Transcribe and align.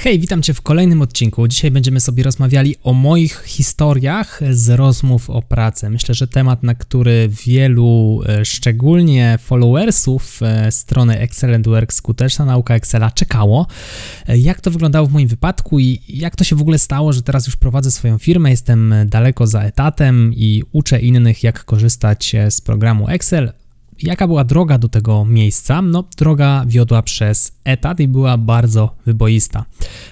Hej, 0.00 0.18
witam 0.18 0.42
Cię 0.42 0.54
w 0.54 0.62
kolejnym 0.62 1.02
odcinku. 1.02 1.48
Dzisiaj 1.48 1.70
będziemy 1.70 2.00
sobie 2.00 2.22
rozmawiali 2.22 2.76
o 2.82 2.92
moich 2.92 3.42
historiach 3.46 4.40
z 4.50 4.68
rozmów 4.68 5.30
o 5.30 5.42
pracy. 5.42 5.90
Myślę, 5.90 6.14
że 6.14 6.26
temat, 6.26 6.62
na 6.62 6.74
który 6.74 7.28
wielu, 7.46 8.20
e, 8.26 8.44
szczególnie 8.44 9.38
followersów 9.42 10.40
e, 10.42 10.72
strony 10.72 11.18
Excellent 11.18 11.66
Work, 11.66 11.92
skuteczna 11.92 12.44
nauka 12.44 12.74
Excela 12.74 13.10
czekało. 13.10 13.66
E, 14.28 14.38
jak 14.38 14.60
to 14.60 14.70
wyglądało 14.70 15.06
w 15.06 15.12
moim 15.12 15.28
wypadku 15.28 15.78
i 15.78 16.00
jak 16.08 16.36
to 16.36 16.44
się 16.44 16.56
w 16.56 16.60
ogóle 16.60 16.78
stało, 16.78 17.12
że 17.12 17.22
teraz 17.22 17.46
już 17.46 17.56
prowadzę 17.56 17.90
swoją 17.90 18.18
firmę, 18.18 18.50
jestem 18.50 18.94
daleko 19.06 19.46
za 19.46 19.62
etatem 19.62 20.32
i 20.34 20.62
uczę 20.72 21.00
innych, 21.00 21.42
jak 21.42 21.64
korzystać 21.64 22.36
z 22.50 22.60
programu 22.60 23.08
Excel 23.08 23.52
Jaka 24.02 24.26
była 24.26 24.44
droga 24.44 24.78
do 24.78 24.88
tego 24.88 25.24
miejsca? 25.24 25.82
No, 25.82 26.04
droga 26.16 26.64
wiodła 26.66 27.02
przez 27.02 27.52
etat 27.64 28.00
i 28.00 28.08
była 28.08 28.38
bardzo 28.38 28.94
wyboista. 29.06 29.64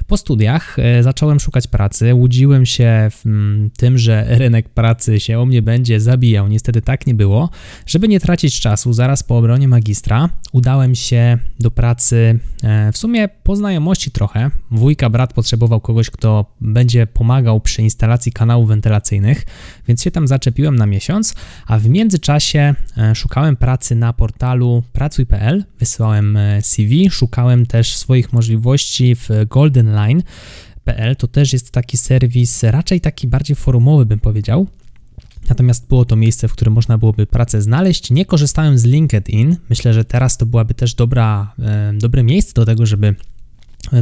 Po 0.07 0.17
studiach 0.17 0.79
e, 0.79 1.03
zacząłem 1.03 1.41
szukać 1.41 1.67
pracy, 1.67 2.15
łudziłem 2.15 2.67
się 2.67 3.09
mm, 3.27 3.71
tym, 3.77 3.99
że 3.99 4.25
rynek 4.29 4.69
pracy 4.69 5.21
się 5.21 5.41
o 5.41 5.47
mnie 5.47 5.63
będzie 5.63 6.01
zabijał. 6.01 6.49
Niestety 6.49 6.83
tak 6.83 7.07
nie 7.07 7.15
było. 7.15 7.51
Żeby 7.87 8.09
nie 8.09 8.21
tracić 8.21 8.61
czasu, 8.61 8.93
zaraz 8.93 9.23
po 9.23 9.39
obronie 9.39 9.69
magistra 9.69 10.29
udałem 10.53 10.95
się 10.95 11.39
do 11.61 11.71
pracy 11.71 12.39
e, 12.63 12.93
w 12.93 12.99
sumie 12.99 13.29
po 13.29 13.57
znajomości 13.57 14.11
trochę. 14.11 14.51
Wujka 14.71 15.11
brat 15.11 15.33
potrzebował 15.33 15.81
kogoś, 15.81 16.11
kto 16.11 16.55
będzie 16.61 17.07
pomagał 17.07 17.61
przy 17.61 17.83
instalacji 17.83 18.33
kanałów 18.33 18.69
wentylacyjnych, 18.69 19.45
więc 19.89 20.03
się 20.03 20.11
tam 20.11 20.29
zaczepiłem 20.29 20.77
na 20.77 20.87
miesiąc, 20.87 21.35
a 21.67 21.79
w 21.79 21.89
międzyczasie 21.89 22.75
e, 22.97 23.15
szukałem 23.15 23.57
pracy 23.57 23.76
na 23.95 24.13
portalu 24.13 24.83
pracuj.pl, 24.93 25.65
wysyłałem 25.79 26.39
CV, 26.61 27.11
szukałem 27.11 27.67
też 27.67 27.97
swoich 27.97 28.33
możliwości 28.33 29.15
w 29.15 29.29
Golden 29.49 29.95
Line.pl 29.95 31.17
to 31.17 31.29
też 31.29 31.53
jest 31.53 31.71
taki 31.71 31.97
serwis, 31.97 32.63
raczej 32.63 33.01
taki 33.01 33.29
bardziej 33.29 33.57
forumowy, 33.57 34.07
bym 34.07 34.19
powiedział. 34.19 34.67
Natomiast 35.49 35.89
było 35.89 36.05
to 36.05 36.17
miejsce, 36.17 36.49
w 36.49 36.53
którym 36.53 36.75
można 36.75 36.99
byłoby 36.99 37.27
pracę 37.27 37.63
znaleźć. 37.63 38.11
Nie 38.11 38.25
korzystałem 38.25 38.79
z 38.79 38.85
LinkedIn. 38.85 39.57
Myślę, 39.71 39.95
że 39.95 40.05
teraz 40.05 40.37
to 40.37 40.47
byłaby 40.47 40.75
też 40.75 40.95
dobra, 40.95 41.55
e, 41.59 41.93
dobre 41.95 42.23
miejsce 42.23 42.53
do 42.55 42.65
tego, 42.65 42.87
żeby 42.87 43.07
e, 43.07 43.15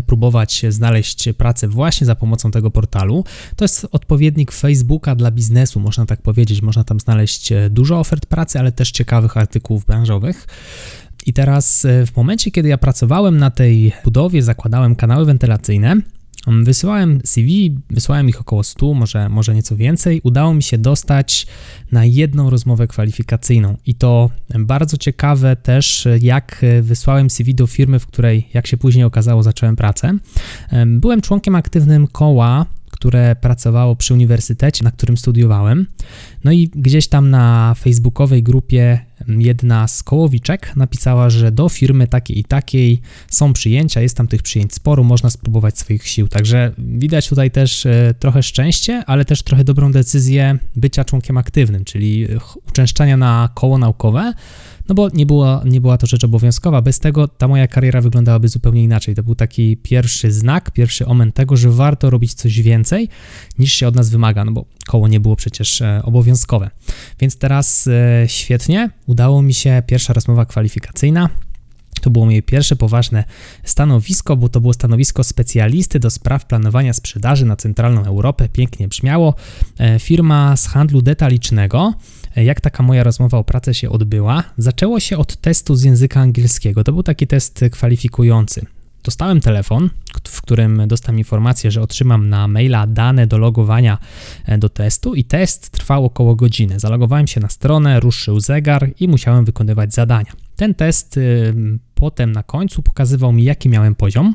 próbować 0.07 0.63
znaleźć 0.69 1.29
pracę 1.39 1.69
właśnie 1.69 2.07
za 2.07 2.15
pomocą 2.15 2.51
tego 2.51 2.71
portalu. 2.71 3.25
To 3.57 3.65
jest 3.65 3.87
odpowiednik 3.93 4.53
Facebooka 4.53 5.15
dla 5.15 5.31
biznesu, 5.31 5.81
można 5.81 6.07
tak 6.07 6.23
powiedzieć. 6.23 6.63
Można 6.63 6.85
tam 6.85 7.01
znaleźć 7.01 7.53
e, 7.53 7.71
dużo 7.71 7.99
ofert 7.99 8.27
pracy, 8.27 8.59
ale 8.59 8.73
też 8.73 8.91
ciekawych 8.91 9.37
artykułów 9.37 9.85
branżowych. 9.85 10.47
I 11.27 11.33
teraz 11.33 11.85
e, 11.85 12.07
w 12.07 12.17
momencie, 12.17 12.51
kiedy 12.51 12.69
ja 12.69 12.79
pracowałem 12.79 13.39
na 13.39 13.51
tej 13.51 13.93
budowie, 14.05 14.43
zakładałem 14.43 14.97
kanały 14.97 15.25
wentylacyjne, 15.25 15.97
Wysyłałem 16.47 17.21
CV, 17.25 17.77
wysłałem 17.91 18.29
ich 18.29 18.41
około 18.41 18.63
100, 18.63 18.95
może, 18.95 19.29
może 19.29 19.55
nieco 19.55 19.77
więcej. 19.77 20.21
Udało 20.25 20.55
mi 20.55 20.63
się 20.63 20.79
dostać 20.79 21.47
na 21.93 22.05
jedną 22.05 22.51
rozmowę 22.51 22.87
kwalifikacyjną. 22.87 23.77
I 23.87 23.95
to 23.95 24.31
bardzo 24.59 24.97
ciekawe 24.97 25.57
też, 25.57 26.09
jak 26.21 26.65
wysłałem 26.83 27.31
CV 27.31 27.55
do 27.55 27.67
firmy, 27.67 27.99
w 27.99 28.07
której, 28.07 28.49
jak 28.55 28.67
się 28.67 28.77
później 28.77 29.05
okazało, 29.05 29.43
zacząłem 29.43 29.77
pracę. 29.77 30.19
Byłem 30.87 31.21
członkiem 31.21 31.55
aktywnym 31.55 32.07
koła 32.07 32.67
które 32.95 33.37
pracowało 33.37 33.97
przy 33.97 34.15
uniwersytecie, 34.15 34.85
na 34.85 34.91
którym 34.91 35.17
studiowałem. 35.17 35.87
No 36.45 36.53
i 36.53 36.69
gdzieś 36.69 37.09
tam 37.09 37.31
na 37.31 37.75
facebookowej 37.79 38.43
grupie 38.43 39.01
jedna 39.29 39.89
z 39.89 40.03
kołowiczek 40.03 40.77
napisała, 40.77 41.31
że 41.31 41.53
do 41.53 41.69
firmy 41.69 42.07
takiej 42.07 42.39
i 42.39 42.45
takiej 42.45 43.01
są 43.29 43.53
przyjęcia, 43.53 44.01
jest 44.01 44.17
tam 44.17 44.29
tych 44.29 44.43
przyjęć 44.43 44.75
sporo, 44.75 45.03
można 45.03 45.31
spróbować 45.31 45.79
swoich 45.79 46.09
sił. 46.09 46.29
Także 46.29 46.73
widać 46.79 47.29
tutaj 47.29 47.51
też 47.51 47.87
e, 47.87 48.15
trochę 48.19 48.43
szczęście, 48.43 49.03
ale 49.07 49.25
też 49.25 49.43
trochę 49.43 49.65
dobrą 49.65 49.93
decyzję 49.93 50.59
bycia 50.77 51.05
członkiem 51.05 51.37
aktywnym, 51.39 51.85
czyli 51.85 52.27
uczęszczania 52.69 53.17
na 53.17 53.49
koło 53.55 53.79
naukowe 53.79 54.33
no 54.89 54.95
bo 54.95 55.09
nie 55.15 55.27
była, 55.27 55.63
nie 55.65 55.81
była 55.81 55.99
to 55.99 56.07
rzecz 56.07 56.25
obowiązkowa. 56.25 56.83
Bez 56.83 56.99
tego 56.99 57.29
ta 57.29 57.49
moja 57.49 57.67
kariera 57.69 58.01
wyglądałaby 58.01 58.49
zupełnie 58.49 58.83
inaczej. 58.83 59.15
To 59.15 59.23
był 59.23 59.35
taki 59.35 59.77
pierwszy 59.77 60.33
znak, 60.33 60.71
pierwszy 60.71 61.07
omen 61.07 61.33
tego, 61.33 61.57
że 61.57 61.71
warto 61.71 62.11
robić 62.11 62.35
coś 62.35 62.61
więcej 62.61 63.09
niż 63.59 63.73
się 63.73 63.89
od 63.89 63.97
nas 63.97 64.11
wymaga, 64.11 64.45
no 64.45 64.53
bo 64.53 64.65
koło 64.87 65.09
nie 65.09 65.21
było 65.21 65.37
przecież 65.37 65.83
e, 65.83 66.01
obowiązkowe. 66.05 66.71
Więc 67.21 67.37
teraz 67.37 67.87
e, 67.87 68.25
świetnie, 68.29 68.91
udało 69.07 69.43
mi 69.43 69.55
się 69.55 69.83
pierwsza 69.87 70.13
rozmowa 70.13 70.47
kwalifikacyjna. 70.47 71.29
To 72.01 72.11
było 72.11 72.25
moje 72.25 72.43
pierwsze 72.43 72.77
poważne 72.77 73.25
stanowisko, 73.65 74.37
bo 74.37 74.49
to 74.49 74.61
było 74.61 74.73
stanowisko 74.73 75.25
specjalisty 75.25 76.01
do 76.01 76.11
spraw 76.11 76.47
planowania 76.47 76.93
sprzedaży 76.93 77.47
na 77.47 77.57
centralną 77.57 78.05
Europę. 78.05 78.49
Pięknie 78.49 78.89
brzmiało. 78.89 79.35
E, 79.79 79.99
firma 79.99 80.57
z 80.57 80.67
handlu 80.67 81.03
detalicznego 81.03 81.95
jak 82.37 82.61
taka 82.61 82.83
moja 82.83 83.05
rozmowa 83.05 83.39
o 83.39 83.45
pracę 83.45 83.75
się 83.75 83.91
odbyła. 83.91 84.45
Zaczęło 84.59 85.01
się 85.01 85.19
od 85.19 85.37
testu 85.37 85.75
z 85.77 85.83
języka 85.83 86.21
angielskiego. 86.21 86.85
To 86.85 86.93
był 86.93 87.03
taki 87.03 87.27
test 87.27 87.65
kwalifikujący. 87.73 88.67
Dostałem 89.05 89.41
telefon, 89.41 89.91
w 90.29 90.43
którym 90.43 90.89
dostałem 90.89 91.19
informację, 91.19 91.71
że 91.71 91.83
otrzymam 91.83 92.29
na 92.29 92.49
maila 92.49 92.87
dane 92.87 93.27
do 93.27 93.39
logowania 93.39 93.99
e, 94.47 94.59
do 94.59 94.69
testu 94.69 95.15
i 95.15 95.25
test 95.25 95.71
trwał 95.71 96.05
około 96.05 96.35
godziny. 96.35 96.81
Zalogowałem 96.81 97.27
się 97.27 97.41
na 97.41 97.49
stronę, 97.49 98.01
ruszył 98.01 98.41
zegar 98.41 98.91
i 99.01 99.09
musiałem 99.09 99.45
wykonywać 99.45 99.95
zadania. 99.95 100.33
Ten 100.57 100.75
test 100.75 101.21
potem 101.95 102.33
na 102.33 102.43
końcu 102.43 102.83
pokazywał 102.83 103.33
mi, 103.33 103.45
jaki 103.45 103.69
miałem 103.69 103.95
poziom. 103.95 104.35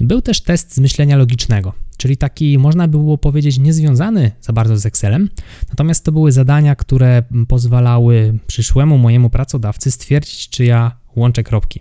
Był 0.00 0.22
też 0.22 0.40
test 0.40 0.74
z 0.74 0.78
myślenia 0.78 1.16
logicznego, 1.16 1.72
czyli 1.96 2.16
taki, 2.16 2.58
można 2.58 2.88
by 2.88 2.98
było 2.98 3.18
powiedzieć, 3.18 3.58
niezwiązany 3.58 4.30
za 4.40 4.52
bardzo 4.52 4.76
z 4.76 4.86
Excelem, 4.86 5.30
natomiast 5.68 6.04
to 6.04 6.12
były 6.12 6.32
zadania, 6.32 6.76
które 6.76 7.22
pozwalały 7.48 8.38
przyszłemu 8.46 8.98
mojemu 8.98 9.30
pracodawcy 9.30 9.90
stwierdzić, 9.90 10.48
czy 10.48 10.64
ja 10.64 10.96
łączę 11.16 11.42
kropki. 11.42 11.80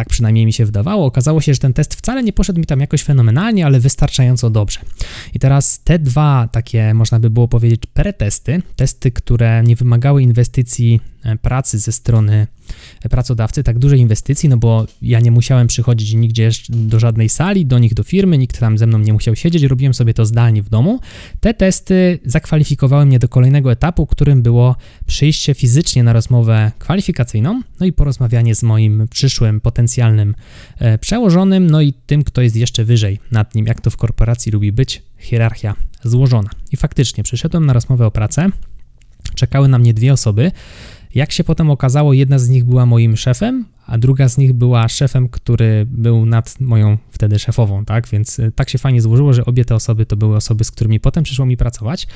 Tak 0.00 0.08
przynajmniej 0.08 0.46
mi 0.46 0.52
się 0.52 0.66
wydawało. 0.66 1.06
Okazało 1.06 1.40
się, 1.40 1.54
że 1.54 1.60
ten 1.60 1.72
test 1.72 1.94
wcale 1.94 2.22
nie 2.22 2.32
poszedł 2.32 2.60
mi 2.60 2.66
tam 2.66 2.80
jakoś 2.80 3.02
fenomenalnie, 3.02 3.66
ale 3.66 3.80
wystarczająco 3.80 4.50
dobrze. 4.50 4.80
I 5.34 5.38
teraz 5.38 5.80
te 5.84 5.98
dwa 5.98 6.48
takie, 6.52 6.94
można 6.94 7.20
by 7.20 7.30
było 7.30 7.48
powiedzieć, 7.48 7.82
pretesty, 7.86 8.62
testy, 8.76 9.10
które 9.10 9.62
nie 9.62 9.76
wymagały 9.76 10.22
inwestycji 10.22 11.00
e, 11.24 11.36
pracy 11.36 11.78
ze 11.78 11.92
strony 11.92 12.46
pracodawcy, 13.10 13.62
tak 13.62 13.78
dużej 13.78 14.00
inwestycji, 14.00 14.48
no 14.48 14.56
bo 14.56 14.86
ja 15.02 15.20
nie 15.20 15.30
musiałem 15.30 15.66
przychodzić 15.66 16.14
nigdzie 16.14 16.50
do 16.68 17.00
żadnej 17.00 17.28
sali, 17.28 17.66
do 17.66 17.78
nich 17.78 17.94
do 17.94 18.02
firmy, 18.02 18.38
nikt 18.38 18.58
tam 18.58 18.78
ze 18.78 18.86
mną 18.86 18.98
nie 18.98 19.12
musiał 19.12 19.36
siedzieć, 19.36 19.62
robiłem 19.62 19.94
sobie 19.94 20.14
to 20.14 20.26
zdalnie 20.26 20.62
w 20.62 20.68
domu. 20.68 21.00
Te 21.40 21.54
testy 21.54 22.18
zakwalifikowały 22.24 23.06
mnie 23.06 23.18
do 23.18 23.28
kolejnego 23.28 23.72
etapu, 23.72 24.06
którym 24.06 24.42
było 24.42 24.76
przyjście 25.06 25.54
fizycznie 25.54 26.02
na 26.02 26.12
rozmowę 26.12 26.72
kwalifikacyjną, 26.78 27.62
no 27.80 27.86
i 27.86 27.92
porozmawianie 27.92 28.54
z 28.54 28.62
moim 28.62 29.08
przyszłym 29.10 29.60
potencjalnym 29.60 29.89
e, 30.78 30.98
przełożonym, 30.98 31.70
no 31.70 31.80
i 31.80 31.92
tym, 31.92 32.24
kto 32.24 32.42
jest 32.42 32.56
jeszcze 32.56 32.84
wyżej 32.84 33.18
nad 33.30 33.54
nim, 33.54 33.66
jak 33.66 33.80
to 33.80 33.90
w 33.90 33.96
korporacji 33.96 34.52
lubi 34.52 34.72
być, 34.72 35.02
hierarchia 35.18 35.74
złożona. 36.04 36.50
I 36.72 36.76
faktycznie 36.76 37.24
przyszedłem 37.24 37.66
na 37.66 37.72
rozmowę 37.72 38.06
o 38.06 38.10
pracę, 38.10 38.48
czekały 39.34 39.68
na 39.68 39.78
mnie 39.78 39.94
dwie 39.94 40.12
osoby. 40.12 40.52
Jak 41.14 41.32
się 41.32 41.44
potem 41.44 41.70
okazało, 41.70 42.12
jedna 42.12 42.38
z 42.38 42.48
nich 42.48 42.64
była 42.64 42.86
moim 42.86 43.16
szefem, 43.16 43.64
a 43.86 43.98
druga 43.98 44.28
z 44.28 44.38
nich 44.38 44.52
była 44.52 44.88
szefem, 44.88 45.28
który 45.28 45.86
był 45.90 46.26
nad 46.26 46.60
moją 46.60 46.98
wtedy 47.10 47.38
szefową, 47.38 47.84
tak? 47.84 48.08
Więc 48.08 48.38
y, 48.38 48.52
tak 48.54 48.70
się 48.70 48.78
fajnie 48.78 49.02
złożyło, 49.02 49.32
że 49.32 49.44
obie 49.44 49.64
te 49.64 49.74
osoby 49.74 50.06
to 50.06 50.16
były 50.16 50.36
osoby, 50.36 50.64
z 50.64 50.70
którymi 50.70 51.00
potem 51.00 51.24
przyszło 51.24 51.46
mi 51.46 51.56
pracować. 51.56 52.06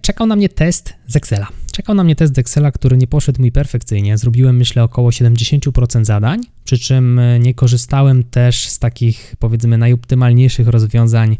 Czekał 0.00 0.26
na 0.26 0.36
mnie 0.36 0.48
test 0.48 0.94
z 1.06 1.16
Excela. 1.16 1.46
Czekał 1.72 1.94
na 1.94 2.04
mnie 2.04 2.16
test 2.16 2.34
z 2.34 2.38
Excela, 2.38 2.72
który 2.72 2.96
nie 2.96 3.06
poszedł 3.06 3.42
mi 3.42 3.52
perfekcyjnie. 3.52 4.18
Zrobiłem, 4.18 4.56
myślę, 4.56 4.82
około 4.82 5.10
70% 5.10 6.04
zadań, 6.04 6.40
przy 6.68 6.78
czym 6.78 7.18
y, 7.18 7.38
nie 7.38 7.54
korzystałem 7.54 8.24
też 8.24 8.68
z 8.68 8.78
takich, 8.78 9.36
powiedzmy, 9.38 9.78
najoptymalniejszych 9.78 10.68
rozwiązań, 10.68 11.36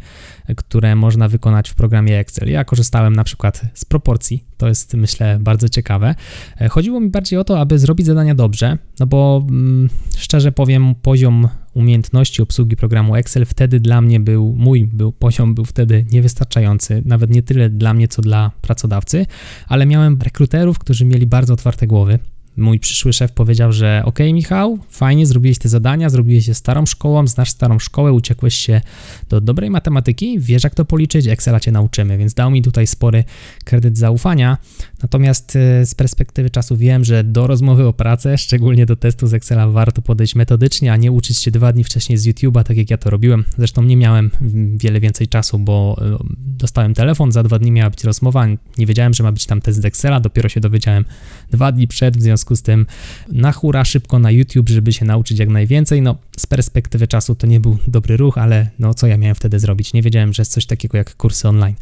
które 0.57 0.97
można 0.97 1.29
wykonać 1.29 1.71
w 1.71 1.75
programie 1.75 2.19
Excel. 2.19 2.51
Ja 2.51 2.65
korzystałem 2.65 3.17
na 3.17 3.25
przykład 3.25 3.63
z 3.75 3.85
proporcji, 3.85 4.45
to 4.57 4.69
jest, 4.69 4.95
myślę, 4.95 5.39
bardzo 5.41 5.69
ciekawe. 5.69 6.15
E, 6.61 6.69
chodziło 6.69 7.01
mi 7.01 7.11
bardziej 7.11 7.39
o 7.39 7.45
to, 7.45 7.61
aby 7.61 7.79
zrobić 7.79 8.07
zadania 8.07 8.35
dobrze, 8.35 8.79
no 9.01 9.07
bo 9.07 9.47
mm, 9.51 9.89
szczerze 10.17 10.53
powiem, 10.53 10.95
poziom 11.03 11.49
umiejętności 11.75 12.43
obsługi 12.43 12.77
programu 12.77 13.17
Excel 13.17 13.47
wtedy 13.47 13.81
dla 13.81 14.01
mnie 14.01 14.21
był, 14.21 14.55
mój 14.59 14.87
był, 14.87 15.13
poziom 15.13 15.55
był 15.55 15.65
wtedy 15.65 16.05
niewystarczający, 16.13 17.03
nawet 17.05 17.31
nie 17.31 17.43
tyle 17.43 17.71
dla 17.71 17.95
mnie, 17.95 18.09
co 18.09 18.23
dla 18.23 18.51
pracodawcy, 18.61 19.27
ale 19.67 19.87
miałem 19.87 20.19
rekruterów, 20.23 20.79
którzy 20.79 21.05
mieli 21.05 21.27
bardzo 21.27 21.55
otwarte 21.55 21.87
głowy, 21.87 22.19
mój 22.59 22.81
przyszły 22.81 23.13
szef 23.13 23.33
powiedział, 23.33 23.73
że 23.73 24.03
ok, 24.05 24.19
Michał, 24.33 24.79
fajnie, 24.91 25.27
zrobiłeś 25.27 25.59
te 25.59 25.69
zadania, 25.69 26.11
zrobiłeś 26.11 26.49
je 26.49 26.55
starą 26.55 26.87
szkołą, 26.87 27.27
znasz 27.27 27.51
starą 27.51 27.79
szkołę, 27.79 28.13
uciekłeś 28.13 28.55
się 28.55 28.81
do 29.29 29.41
dobrej 29.41 29.71
matematyki, 29.71 30.41
wiesz 30.41 30.65
jak 30.65 30.75
to 30.75 30.85
policzyć, 30.85 31.27
Excela 31.27 31.61
cię 31.61 31.73
nauczymy, 31.73 32.19
więc 32.19 32.35
dał 32.35 32.51
mi 32.51 32.63
tutaj 32.63 32.87
spory 32.87 33.25
kredyt 33.65 33.99
zaufania. 33.99 34.59
Natomiast 35.03 35.57
e, 35.57 35.87
z 35.87 35.95
perspektywy 35.95 36.51
czasu 36.51 36.77
wiem, 36.77 37.05
że 37.05 37.25
do 37.25 37.47
rozmowy 37.47 37.87
o 37.87 37.93
pracę, 37.93 38.39
szczególnie 38.39 38.87
do 38.87 38.97
testu 38.97 39.27
z 39.27 39.35
Excela, 39.35 39.69
warto 39.69 40.03
podejść 40.03 40.35
metodycznie, 40.35 40.93
a 40.93 40.97
nie 40.97 41.13
uczyć 41.13 41.39
się 41.39 41.51
dwa 41.51 41.73
dni 41.73 41.85
wcześniej 41.85 42.19
z 42.19 42.27
YouTube'a, 42.27 42.65
tak 42.65 42.77
jak 42.77 42.91
ja 42.91 42.99
to 42.99 43.11
robiłem. 43.11 43.45
Zresztą 43.59 43.83
nie 43.83 43.97
miałem 43.97 44.31
wiele 44.77 45.01
więcej 45.01 45.29
czasu, 45.29 45.59
bo 45.59 46.01
e, 46.01 46.19
dostałem 46.39 46.95
telefon, 46.95 47.33
za 47.33 47.43
dwa 47.43 47.59
dni 47.59 47.73
miała 47.73 47.91
być 47.91 48.05
rozmowa, 48.05 48.47
nie 48.79 48.87
wiedziałem, 48.87 49.15
że 49.15 49.23
ma 49.23 49.33
być 49.33 49.47
tam 49.47 49.61
test 49.61 49.83
z 49.83 49.85
Excela, 49.85 50.21
dopiero 50.21 50.49
się 50.49 50.61
dowiedziałem 50.61 51.05
dwa 51.51 51.73
dni 51.73 51.89
przed, 51.89 52.17
w 52.17 52.23
związku 52.23 52.57
z 52.57 52.63
tym 52.63 52.87
na 53.29 53.53
hura 53.53 53.85
szybko 53.85 54.19
na 54.19 54.31
YouTube, 54.31 54.69
żeby 54.69 54.93
się 54.93 55.05
nauczyć 55.05 55.39
jak 55.39 55.49
najwięcej. 55.49 56.03
No, 56.03 56.17
z 56.37 56.47
perspektywy 56.47 57.07
czasu 57.07 57.35
to 57.35 57.47
nie 57.47 57.61
był 57.61 57.79
dobry 57.87 58.17
ruch, 58.17 58.39
ale 58.39 58.71
no, 58.79 58.95
co 58.95 59.07
ja 59.07 59.19
miałem 59.19 59.35
wtedy 59.35 59.59
zrobić? 59.59 59.93
Nie 59.93 60.03
wiedziałem, 60.03 60.33
że 60.33 60.41
jest 60.41 60.53
coś 60.53 60.67
takiego 60.67 60.99
jak 60.99 61.17
kursy 61.17 61.49
online. 61.49 61.75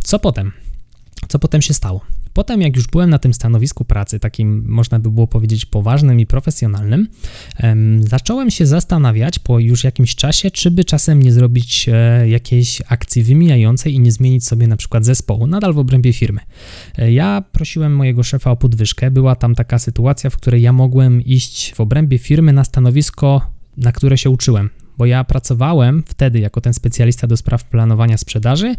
Co 0.00 0.18
potem? 0.18 0.63
Co 1.28 1.38
potem 1.38 1.62
się 1.62 1.74
stało? 1.74 2.00
Potem, 2.34 2.62
jak 2.62 2.76
już 2.76 2.86
byłem 2.86 3.10
na 3.10 3.18
tym 3.18 3.34
stanowisku 3.34 3.84
pracy, 3.84 4.20
takim 4.20 4.64
można 4.68 4.98
by 4.98 5.10
było 5.10 5.26
powiedzieć 5.26 5.66
poważnym 5.66 6.20
i 6.20 6.26
profesjonalnym, 6.26 7.08
zacząłem 8.00 8.50
się 8.50 8.66
zastanawiać 8.66 9.38
po 9.38 9.58
już 9.58 9.84
jakimś 9.84 10.14
czasie, 10.14 10.50
czy 10.50 10.70
by 10.70 10.84
czasem 10.84 11.22
nie 11.22 11.32
zrobić 11.32 11.88
e, 11.92 12.28
jakiejś 12.28 12.82
akcji 12.88 13.22
wymijającej 13.22 13.94
i 13.94 14.00
nie 14.00 14.12
zmienić 14.12 14.46
sobie 14.46 14.66
na 14.66 14.76
przykład 14.76 15.04
zespołu, 15.04 15.46
nadal 15.46 15.72
w 15.74 15.78
obrębie 15.78 16.12
firmy. 16.12 16.40
E, 16.98 17.12
ja 17.12 17.42
prosiłem 17.52 17.96
mojego 17.96 18.22
szefa 18.22 18.50
o 18.50 18.56
podwyżkę. 18.56 19.10
Była 19.10 19.36
tam 19.36 19.54
taka 19.54 19.78
sytuacja, 19.78 20.30
w 20.30 20.36
której 20.36 20.62
ja 20.62 20.72
mogłem 20.72 21.22
iść 21.22 21.74
w 21.74 21.80
obrębie 21.80 22.18
firmy 22.18 22.52
na 22.52 22.64
stanowisko, 22.64 23.50
na 23.76 23.92
które 23.92 24.18
się 24.18 24.30
uczyłem 24.30 24.70
bo 24.98 25.06
ja 25.06 25.24
pracowałem 25.24 26.02
wtedy 26.06 26.38
jako 26.38 26.60
ten 26.60 26.74
specjalista 26.74 27.26
do 27.26 27.36
spraw 27.36 27.64
planowania 27.64 28.18
sprzedaży 28.18 28.74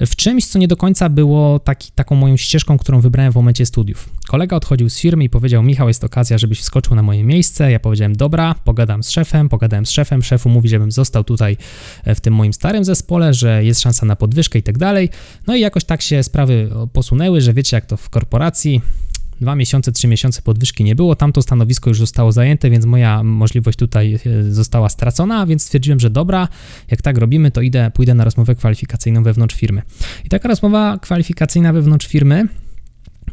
w 0.00 0.16
czymś, 0.16 0.46
co 0.46 0.58
nie 0.58 0.68
do 0.68 0.76
końca 0.76 1.08
było 1.08 1.58
taki, 1.58 1.92
taką 1.92 2.14
moją 2.14 2.36
ścieżką, 2.36 2.78
którą 2.78 3.00
wybrałem 3.00 3.32
w 3.32 3.34
momencie 3.34 3.66
studiów. 3.66 4.08
Kolega 4.28 4.56
odchodził 4.56 4.90
z 4.90 4.98
firmy 4.98 5.24
i 5.24 5.30
powiedział: 5.30 5.62
Michał, 5.62 5.88
jest 5.88 6.04
okazja, 6.04 6.38
żebyś 6.38 6.60
wskoczył 6.60 6.96
na 6.96 7.02
moje 7.02 7.24
miejsce. 7.24 7.70
Ja 7.70 7.80
powiedziałem: 7.80 8.16
Dobra, 8.16 8.54
pogadam 8.64 9.02
z 9.02 9.10
szefem, 9.10 9.48
pogadałem 9.48 9.86
z 9.86 9.90
szefem. 9.90 10.22
Szefu 10.22 10.48
mówi, 10.48 10.68
żebym 10.68 10.92
został 10.92 11.24
tutaj 11.24 11.56
e, 12.04 12.14
w 12.14 12.20
tym 12.20 12.34
moim 12.34 12.52
starym 12.52 12.84
zespole, 12.84 13.34
że 13.34 13.64
jest 13.64 13.80
szansa 13.80 14.06
na 14.06 14.16
podwyżkę 14.16 14.58
i 14.58 14.62
tak 14.62 14.78
dalej. 14.78 15.08
No 15.46 15.56
i 15.56 15.60
jakoś 15.60 15.84
tak 15.84 16.02
się 16.02 16.22
sprawy 16.22 16.70
posunęły, 16.92 17.40
że 17.40 17.52
wiecie, 17.52 17.76
jak 17.76 17.86
to 17.86 17.96
w 17.96 18.10
korporacji 18.10 18.82
dwa 19.40 19.56
miesiące, 19.56 19.92
trzy 19.92 20.08
miesiące 20.08 20.42
podwyżki 20.42 20.84
nie 20.84 20.94
było, 20.94 21.16
tamto 21.16 21.42
stanowisko 21.42 21.90
już 21.90 21.98
zostało 21.98 22.32
zajęte, 22.32 22.70
więc 22.70 22.84
moja 22.84 23.22
możliwość 23.22 23.78
tutaj 23.78 24.14
e, 24.14 24.52
została 24.52 24.88
stracona, 24.88 25.46
więc 25.46 25.62
stwierdziłem, 25.62 26.00
że 26.00 26.10
dobra, 26.10 26.48
jak 26.90 27.02
tak 27.02 27.18
robimy, 27.18 27.50
to 27.50 27.60
idę, 27.60 27.90
pójdę 27.94 28.14
na 28.14 28.24
rozmowę 28.24 28.54
kwalifikacyjną 28.54 29.22
wewnątrz 29.22 29.54
firmy. 29.54 29.82
I 30.24 30.28
taka 30.28 30.48
rozmowa 30.48 30.98
kwalifikacyjna 30.98 31.72
wewnątrz 31.72 32.06
firmy 32.06 32.48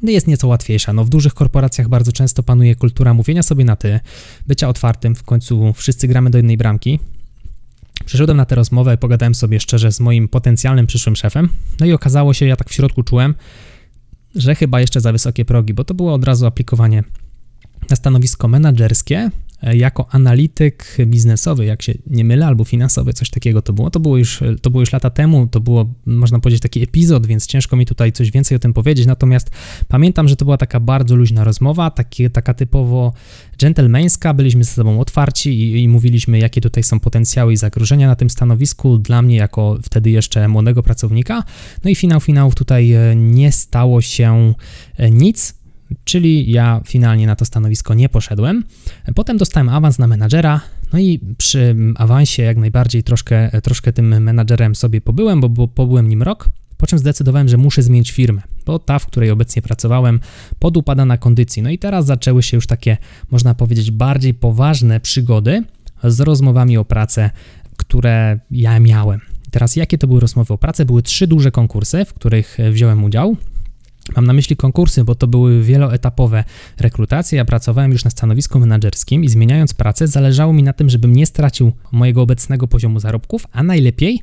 jest 0.03 0.27
nieco 0.27 0.47
łatwiejsza. 0.47 0.93
No, 0.93 1.03
w 1.03 1.09
dużych 1.09 1.33
korporacjach 1.33 1.89
bardzo 1.89 2.11
często 2.11 2.43
panuje 2.43 2.75
kultura 2.75 3.13
mówienia 3.13 3.43
sobie 3.43 3.65
na 3.65 3.75
ty, 3.75 3.99
bycia 4.47 4.69
otwartym, 4.69 5.15
w 5.15 5.23
końcu 5.23 5.73
wszyscy 5.73 6.07
gramy 6.07 6.29
do 6.29 6.37
jednej 6.37 6.57
bramki. 6.57 6.99
Przyszedłem 8.05 8.37
na 8.37 8.45
tę 8.45 8.55
rozmowę 8.55 8.97
pogadałem 8.97 9.35
sobie 9.35 9.59
szczerze 9.59 9.91
z 9.91 9.99
moim 9.99 10.27
potencjalnym 10.27 10.87
przyszłym 10.87 11.15
szefem. 11.15 11.49
No 11.79 11.85
i 11.85 11.93
okazało 11.93 12.33
się, 12.33 12.45
ja 12.45 12.55
tak 12.55 12.69
w 12.69 12.73
środku 12.73 13.03
czułem, 13.03 13.35
że 14.35 14.55
chyba 14.55 14.81
jeszcze 14.81 15.01
za 15.01 15.11
wysokie 15.11 15.45
progi, 15.45 15.73
bo 15.73 15.83
to 15.83 15.93
było 15.93 16.13
od 16.13 16.23
razu 16.23 16.45
aplikowanie 16.45 17.03
na 17.89 17.95
stanowisko 17.95 18.47
menedżerskie, 18.47 19.29
jako 19.73 20.07
analityk 20.11 20.97
biznesowy, 21.05 21.65
jak 21.65 21.81
się 21.81 21.93
nie 22.07 22.23
mylę, 22.23 22.47
albo 22.47 22.63
finansowy, 22.63 23.13
coś 23.13 23.29
takiego 23.29 23.61
to 23.61 23.73
było. 23.73 23.89
To 23.89 23.99
było 23.99 24.17
już, 24.17 24.43
to 24.61 24.69
było 24.69 24.81
już 24.81 24.93
lata 24.93 25.09
temu, 25.09 25.47
to 25.47 25.59
było, 25.59 25.93
można 26.05 26.39
powiedzieć, 26.39 26.61
taki 26.61 26.83
epizod, 26.83 27.27
więc 27.27 27.47
ciężko 27.47 27.75
mi 27.75 27.85
tutaj 27.85 28.11
coś 28.11 28.31
więcej 28.31 28.55
o 28.55 28.59
tym 28.59 28.73
powiedzieć. 28.73 29.05
Natomiast 29.05 29.51
pamiętam, 29.87 30.27
że 30.27 30.35
to 30.35 30.45
była 30.45 30.57
taka 30.57 30.79
bardzo 30.79 31.15
luźna 31.15 31.43
rozmowa, 31.43 31.91
taka 32.33 32.53
typowo 32.53 33.13
dżentelmeńska, 33.57 34.33
byliśmy 34.33 34.63
ze 34.63 34.71
sobą 34.71 34.99
otwarci 34.99 35.49
i, 35.49 35.83
i 35.83 35.87
mówiliśmy, 35.87 36.39
jakie 36.39 36.61
tutaj 36.61 36.83
są 36.83 36.99
potencjały 36.99 37.53
i 37.53 37.57
zagrożenia 37.57 38.07
na 38.07 38.15
tym 38.15 38.29
stanowisku 38.29 38.97
dla 38.97 39.21
mnie, 39.21 39.35
jako 39.35 39.77
wtedy 39.83 40.09
jeszcze 40.09 40.47
młodego 40.47 40.83
pracownika. 40.83 41.43
No 41.83 41.89
i 41.89 41.95
finał 41.95 42.19
finałów 42.19 42.55
tutaj 42.55 42.93
e, 42.93 43.15
nie 43.15 43.51
stało 43.51 44.01
się 44.01 44.53
e, 44.97 45.11
nic 45.11 45.64
czyli 46.03 46.51
ja 46.51 46.81
finalnie 46.85 47.27
na 47.27 47.35
to 47.35 47.45
stanowisko 47.45 47.93
nie 47.93 48.09
poszedłem. 48.09 48.63
Potem 49.15 49.37
dostałem 49.37 49.69
awans 49.69 49.99
na 49.99 50.07
menadżera, 50.07 50.61
no 50.93 50.99
i 50.99 51.19
przy 51.37 51.75
awansie 51.95 52.43
jak 52.43 52.57
najbardziej 52.57 53.03
troszkę, 53.03 53.61
troszkę 53.61 53.93
tym 53.93 54.23
menadżerem 54.23 54.75
sobie 54.75 55.01
pobyłem, 55.01 55.41
bo, 55.41 55.67
pobyłem 55.67 56.09
nim 56.09 56.23
rok, 56.23 56.49
po 56.77 56.87
czym 56.87 56.99
zdecydowałem, 56.99 57.47
że 57.47 57.57
muszę 57.57 57.83
zmienić 57.83 58.11
firmę, 58.11 58.41
bo 58.65 58.79
ta, 58.79 58.99
w 58.99 59.05
której 59.05 59.31
obecnie 59.31 59.61
pracowałem, 59.61 60.19
podupada 60.59 61.05
na 61.05 61.17
kondycji. 61.17 61.61
No 61.61 61.69
i 61.69 61.77
teraz 61.77 62.05
zaczęły 62.05 62.43
się 62.43 62.57
już 62.57 62.67
takie, 62.67 62.97
można 63.31 63.55
powiedzieć, 63.55 63.91
bardziej 63.91 64.33
poważne 64.33 64.99
przygody 64.99 65.63
z 66.03 66.19
rozmowami 66.19 66.77
o 66.77 66.85
pracę, 66.85 67.29
które 67.77 68.39
ja 68.51 68.79
miałem. 68.79 69.21
Teraz 69.51 69.75
jakie 69.75 69.97
to 69.97 70.07
były 70.07 70.19
rozmowy 70.19 70.53
o 70.53 70.57
pracę? 70.57 70.85
Były 70.85 71.03
trzy 71.03 71.27
duże 71.27 71.51
konkursy, 71.51 72.05
w 72.05 72.13
których 72.13 72.57
wziąłem 72.71 73.03
udział. 73.03 73.37
Mam 74.15 74.25
na 74.25 74.33
myśli 74.33 74.55
konkursy, 74.55 75.03
bo 75.03 75.15
to 75.15 75.27
były 75.27 75.63
wieloetapowe 75.63 76.43
rekrutacje. 76.79 77.37
Ja 77.37 77.45
pracowałem 77.45 77.91
już 77.91 78.03
na 78.03 78.11
stanowisku 78.11 78.59
menedżerskim 78.59 79.23
i 79.23 79.29
zmieniając 79.29 79.73
pracę, 79.73 80.07
zależało 80.07 80.53
mi 80.53 80.63
na 80.63 80.73
tym, 80.73 80.89
żebym 80.89 81.15
nie 81.15 81.25
stracił 81.25 81.71
mojego 81.91 82.21
obecnego 82.21 82.67
poziomu 82.67 82.99
zarobków, 82.99 83.47
a 83.51 83.63
najlepiej, 83.63 84.21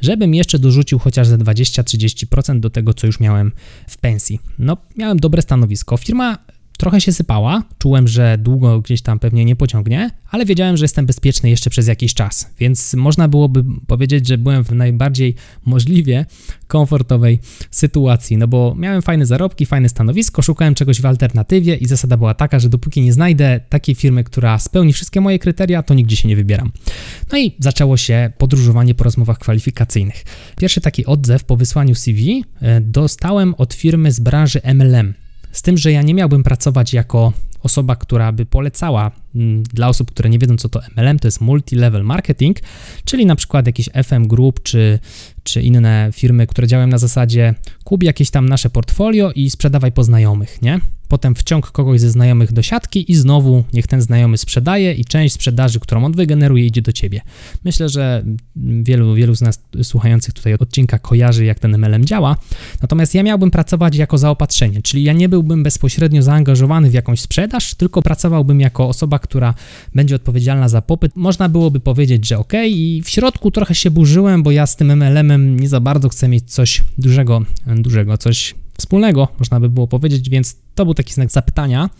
żebym 0.00 0.34
jeszcze 0.34 0.58
dorzucił 0.58 0.98
chociaż 0.98 1.28
ze 1.28 1.38
20-30% 1.38 2.60
do 2.60 2.70
tego, 2.70 2.94
co 2.94 3.06
już 3.06 3.20
miałem 3.20 3.52
w 3.88 3.98
pensji. 3.98 4.40
No, 4.58 4.76
miałem 4.96 5.18
dobre 5.18 5.42
stanowisko. 5.42 5.96
Firma 5.96 6.38
Trochę 6.78 7.00
się 7.00 7.12
sypała, 7.12 7.62
czułem, 7.78 8.08
że 8.08 8.38
długo 8.38 8.80
gdzieś 8.80 9.02
tam 9.02 9.18
pewnie 9.18 9.44
nie 9.44 9.56
pociągnie, 9.56 10.10
ale 10.30 10.44
wiedziałem, 10.44 10.76
że 10.76 10.84
jestem 10.84 11.06
bezpieczny 11.06 11.50
jeszcze 11.50 11.70
przez 11.70 11.86
jakiś 11.86 12.14
czas, 12.14 12.50
więc 12.58 12.94
można 12.94 13.28
byłoby 13.28 13.64
powiedzieć, 13.86 14.28
że 14.28 14.38
byłem 14.38 14.64
w 14.64 14.72
najbardziej 14.72 15.34
możliwie 15.64 16.26
komfortowej 16.66 17.38
sytuacji, 17.70 18.36
no 18.36 18.48
bo 18.48 18.74
miałem 18.78 19.02
fajne 19.02 19.26
zarobki, 19.26 19.66
fajne 19.66 19.88
stanowisko, 19.88 20.42
szukałem 20.42 20.74
czegoś 20.74 21.00
w 21.00 21.06
alternatywie 21.06 21.76
i 21.76 21.86
zasada 21.86 22.16
była 22.16 22.34
taka, 22.34 22.58
że 22.58 22.68
dopóki 22.68 23.00
nie 23.00 23.12
znajdę 23.12 23.60
takiej 23.68 23.94
firmy, 23.94 24.24
która 24.24 24.58
spełni 24.58 24.92
wszystkie 24.92 25.20
moje 25.20 25.38
kryteria, 25.38 25.82
to 25.82 25.94
nigdzie 25.94 26.16
się 26.16 26.28
nie 26.28 26.36
wybieram. 26.36 26.72
No 27.32 27.38
i 27.38 27.56
zaczęło 27.58 27.96
się 27.96 28.32
podróżowanie 28.38 28.94
po 28.94 29.04
rozmowach 29.04 29.38
kwalifikacyjnych. 29.38 30.24
Pierwszy 30.56 30.80
taki 30.80 31.06
odzew 31.06 31.44
po 31.44 31.56
wysłaniu 31.56 31.94
CV 31.94 32.44
e, 32.60 32.80
dostałem 32.80 33.54
od 33.54 33.74
firmy 33.74 34.12
z 34.12 34.20
branży 34.20 34.60
MLM. 34.74 35.14
Z 35.52 35.62
tym, 35.62 35.78
że 35.78 35.92
ja 35.92 36.02
nie 36.02 36.14
miałbym 36.14 36.42
pracować 36.42 36.92
jako 36.92 37.32
osoba, 37.62 37.96
która 37.96 38.32
by 38.32 38.46
polecała 38.46 39.10
mm, 39.34 39.62
dla 39.62 39.88
osób, 39.88 40.10
które 40.10 40.30
nie 40.30 40.38
wiedzą, 40.38 40.56
co 40.56 40.68
to 40.68 40.80
MLM, 40.96 41.18
to 41.18 41.28
jest 41.28 41.40
multi-level 41.40 42.04
marketing, 42.04 42.58
czyli 43.04 43.26
na 43.26 43.36
przykład 43.36 43.66
jakiś 43.66 43.88
FM 44.04 44.26
Group 44.26 44.62
czy, 44.62 44.98
czy 45.42 45.62
inne 45.62 46.10
firmy, 46.12 46.46
które 46.46 46.66
działają 46.66 46.88
na 46.88 46.98
zasadzie 46.98 47.54
kup 47.84 48.02
jakieś 48.02 48.30
tam 48.30 48.48
nasze 48.48 48.70
portfolio 48.70 49.32
i 49.34 49.50
sprzedawaj 49.50 49.92
po 49.92 50.04
znajomych, 50.04 50.62
nie? 50.62 50.80
Potem 51.08 51.34
wciąg 51.34 51.70
kogoś 51.70 52.00
ze 52.00 52.10
znajomych 52.10 52.52
do 52.52 52.62
siatki 52.62 53.12
i 53.12 53.14
znowu 53.14 53.64
niech 53.72 53.86
ten 53.86 54.00
znajomy 54.00 54.38
sprzedaje 54.38 54.92
i 54.92 55.04
część 55.04 55.34
sprzedaży, 55.34 55.80
którą 55.80 56.04
on 56.04 56.12
wygeneruje, 56.12 56.66
idzie 56.66 56.82
do 56.82 56.92
ciebie. 56.92 57.20
Myślę, 57.64 57.88
że 57.88 58.24
wielu, 58.82 59.14
wielu 59.14 59.34
z 59.34 59.40
nas 59.40 59.60
słuchających 59.82 60.34
tutaj 60.34 60.54
odcinka 60.54 60.98
kojarzy, 60.98 61.44
jak 61.44 61.58
ten 61.58 61.78
MLM 61.78 62.04
działa. 62.04 62.36
Natomiast 62.82 63.14
ja 63.14 63.22
miałbym 63.22 63.50
pracować 63.50 63.96
jako 63.96 64.18
zaopatrzenie, 64.18 64.82
czyli 64.82 65.02
ja 65.02 65.12
nie 65.12 65.28
byłbym 65.28 65.62
bezpośrednio 65.62 66.22
zaangażowany 66.22 66.90
w 66.90 66.94
jakąś 66.94 67.20
sprzedaż, 67.20 67.74
tylko 67.74 68.02
pracowałbym 68.02 68.60
jako 68.60 68.88
osoba, 68.88 69.18
która 69.18 69.54
będzie 69.94 70.16
odpowiedzialna 70.16 70.68
za 70.68 70.82
popyt. 70.82 71.16
Można 71.16 71.48
byłoby 71.48 71.80
powiedzieć, 71.80 72.28
że 72.28 72.38
ok, 72.38 72.52
i 72.66 73.02
w 73.04 73.10
środku 73.10 73.50
trochę 73.50 73.74
się 73.74 73.90
burzyłem, 73.90 74.42
bo 74.42 74.50
ja 74.50 74.66
z 74.66 74.76
tym 74.76 74.92
MLM-em 74.92 75.60
nie 75.60 75.68
za 75.68 75.80
bardzo 75.80 76.08
chcę 76.08 76.28
mieć 76.28 76.52
coś 76.52 76.82
dużego, 76.98 77.42
dużego, 77.66 78.18
coś 78.18 78.54
wspólnego, 78.78 79.28
można 79.38 79.60
by 79.60 79.68
było 79.68 79.86
powiedzieć, 79.86 80.30
więc 80.30 80.56
to 80.78 80.84
był 80.84 80.94
taki 80.94 81.14
znak 81.14 81.30
zapytania. 81.30 81.90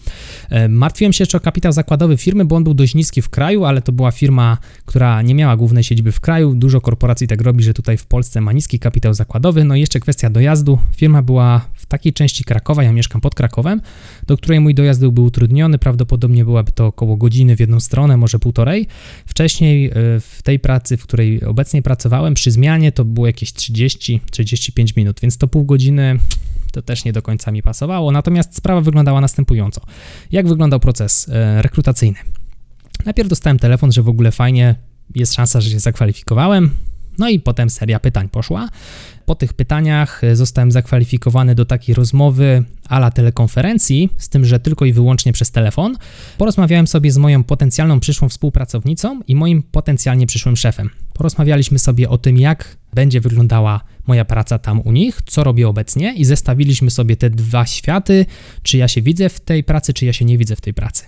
E, 0.50 0.68
martwiłem 0.68 1.12
się 1.12 1.22
jeszcze 1.22 1.38
o 1.38 1.40
kapitał 1.40 1.72
zakładowy 1.72 2.16
firmy, 2.16 2.44
bo 2.44 2.56
on 2.56 2.64
był 2.64 2.74
dość 2.74 2.94
niski 2.94 3.22
w 3.22 3.28
kraju, 3.28 3.64
ale 3.64 3.82
to 3.82 3.92
była 3.92 4.10
firma, 4.10 4.58
która 4.84 5.22
nie 5.22 5.34
miała 5.34 5.56
głównej 5.56 5.84
siedziby 5.84 6.12
w 6.12 6.20
kraju. 6.20 6.54
Dużo 6.54 6.80
korporacji 6.80 7.26
tak 7.26 7.40
robi, 7.40 7.64
że 7.64 7.74
tutaj 7.74 7.96
w 7.96 8.06
Polsce 8.06 8.40
ma 8.40 8.52
niski 8.52 8.78
kapitał 8.78 9.14
zakładowy. 9.14 9.64
No 9.64 9.74
i 9.74 9.80
jeszcze 9.80 10.00
kwestia 10.00 10.30
dojazdu. 10.30 10.78
Firma 10.96 11.22
była 11.22 11.60
w 11.74 11.86
takiej 11.86 12.12
części 12.12 12.44
Krakowa, 12.44 12.82
ja 12.82 12.92
mieszkam 12.92 13.20
pod 13.20 13.34
Krakowem, 13.34 13.80
do 14.26 14.36
której 14.36 14.60
mój 14.60 14.74
dojazd 14.74 15.06
był 15.06 15.24
utrudniony. 15.24 15.78
Prawdopodobnie 15.78 16.44
byłaby 16.44 16.72
to 16.72 16.86
około 16.86 17.16
godziny 17.16 17.56
w 17.56 17.60
jedną 17.60 17.80
stronę, 17.80 18.16
może 18.16 18.38
półtorej. 18.38 18.86
Wcześniej 19.26 19.86
e, 19.86 19.92
w 20.20 20.40
tej 20.42 20.58
pracy, 20.58 20.96
w 20.96 21.02
której 21.02 21.44
obecnie 21.44 21.82
pracowałem, 21.82 22.34
przy 22.34 22.50
zmianie 22.50 22.92
to 22.92 23.04
było 23.04 23.26
jakieś 23.26 23.52
30-35 23.52 24.96
minut, 24.96 25.20
więc 25.20 25.38
to 25.38 25.48
pół 25.48 25.64
godziny 25.64 26.18
to 26.72 26.82
też 26.82 27.04
nie 27.04 27.12
do 27.12 27.22
końca 27.22 27.50
mi 27.50 27.62
pasowało. 27.62 28.12
Natomiast 28.12 28.56
sprawa 28.56 28.80
wyglądała 28.80 29.20
następująco. 29.20 29.80
Jak 30.30 30.48
wyglądał 30.48 30.80
proces 30.80 31.28
e, 31.28 31.62
rekrutacyjny? 31.62 32.18
Najpierw 33.04 33.28
dostałem 33.28 33.58
telefon, 33.58 33.92
że 33.92 34.02
w 34.02 34.08
ogóle 34.08 34.32
fajnie, 34.32 34.74
jest 35.14 35.34
szansa, 35.34 35.60
że 35.60 35.70
się 35.70 35.80
zakwalifikowałem. 35.80 36.70
No 37.18 37.28
i 37.28 37.40
potem 37.40 37.70
seria 37.70 38.00
pytań 38.00 38.28
poszła. 38.28 38.68
Po 39.28 39.34
tych 39.34 39.52
pytaniach 39.52 40.24
e, 40.24 40.36
zostałem 40.36 40.72
zakwalifikowany 40.72 41.54
do 41.54 41.64
takiej 41.64 41.94
rozmowy 41.94 42.64
ala 42.88 43.10
telekonferencji, 43.10 44.08
z 44.16 44.28
tym, 44.28 44.44
że 44.44 44.60
tylko 44.60 44.84
i 44.84 44.92
wyłącznie 44.92 45.32
przez 45.32 45.50
telefon. 45.50 45.96
Porozmawiałem 46.38 46.86
sobie 46.86 47.10
z 47.10 47.18
moją 47.18 47.44
potencjalną 47.44 48.00
przyszłą 48.00 48.28
współpracownicą 48.28 49.20
i 49.26 49.34
moim 49.34 49.62
potencjalnie 49.62 50.26
przyszłym 50.26 50.56
szefem. 50.56 50.90
Porozmawialiśmy 51.14 51.78
sobie 51.78 52.08
o 52.08 52.18
tym, 52.18 52.38
jak 52.38 52.76
będzie 52.94 53.20
wyglądała 53.20 53.80
moja 54.06 54.24
praca 54.24 54.58
tam 54.58 54.80
u 54.80 54.92
nich, 54.92 55.18
co 55.26 55.44
robię 55.44 55.68
obecnie 55.68 56.14
i 56.14 56.24
zestawiliśmy 56.24 56.90
sobie 56.90 57.16
te 57.16 57.30
dwa 57.30 57.66
światy, 57.66 58.26
czy 58.62 58.78
ja 58.78 58.88
się 58.88 59.02
widzę 59.02 59.28
w 59.28 59.40
tej 59.40 59.64
pracy, 59.64 59.92
czy 59.92 60.06
ja 60.06 60.12
się 60.12 60.24
nie 60.24 60.38
widzę 60.38 60.56
w 60.56 60.60
tej 60.60 60.74
pracy. 60.74 61.04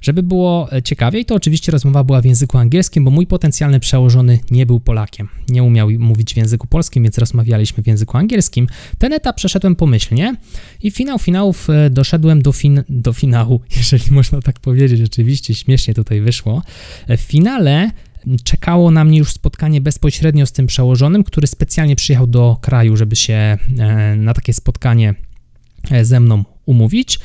Żeby 0.00 0.22
było 0.22 0.72
e, 0.72 0.82
ciekawiej, 0.82 1.24
to 1.24 1.34
oczywiście 1.34 1.72
rozmowa 1.72 2.04
była 2.04 2.20
w 2.20 2.24
języku 2.24 2.58
angielskim, 2.58 3.04
bo 3.04 3.10
mój 3.10 3.26
potencjalny 3.26 3.80
przełożony 3.80 4.38
nie 4.50 4.66
był 4.66 4.80
Polakiem. 4.80 5.28
Nie 5.48 5.62
umiał 5.62 5.90
mówić 5.98 6.34
w 6.34 6.36
języku 6.36 6.66
polskim, 6.66 7.02
więc 7.02 7.18
rozmawialiśmy 7.18 7.59
w 7.66 7.86
języku 7.86 8.16
angielskim. 8.16 8.66
Ten 8.98 9.12
etap 9.12 9.36
przeszedłem 9.36 9.76
pomyślnie 9.76 10.34
i 10.82 10.90
finał 10.90 11.18
finałów 11.18 11.70
e, 11.70 11.90
doszedłem 11.90 12.42
do, 12.42 12.52
fin 12.52 12.82
do 12.88 13.12
finału, 13.12 13.60
jeżeli 13.76 14.04
można 14.10 14.40
tak 14.40 14.60
powiedzieć, 14.60 14.98
rzeczywiście 14.98 15.54
śmiesznie 15.54 15.94
tutaj 15.94 16.20
wyszło. 16.20 16.62
E, 17.06 17.16
w 17.16 17.20
finale 17.20 17.90
czekało 18.44 18.90
na 18.90 19.04
mnie 19.04 19.18
już 19.18 19.32
spotkanie 19.32 19.80
bezpośrednio 19.80 20.46
z 20.46 20.52
tym 20.52 20.66
przełożonym, 20.66 21.24
który 21.24 21.46
specjalnie 21.46 21.96
przyjechał 21.96 22.26
do 22.26 22.56
kraju, 22.60 22.96
żeby 22.96 23.16
się 23.16 23.34
e, 23.34 23.58
na 24.16 24.34
takie 24.34 24.52
spotkanie 24.52 25.14
ze 26.02 26.20
mną 26.20 26.44
umówić, 26.66 27.18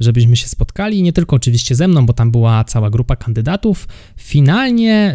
żebyśmy 0.00 0.36
się 0.36 0.48
spotkali. 0.48 1.02
Nie 1.02 1.12
tylko 1.12 1.36
oczywiście 1.36 1.74
ze 1.74 1.88
mną, 1.88 2.06
bo 2.06 2.12
tam 2.12 2.30
była 2.30 2.64
cała 2.64 2.90
grupa 2.90 3.16
kandydatów. 3.16 3.88
Finalnie 4.16 5.14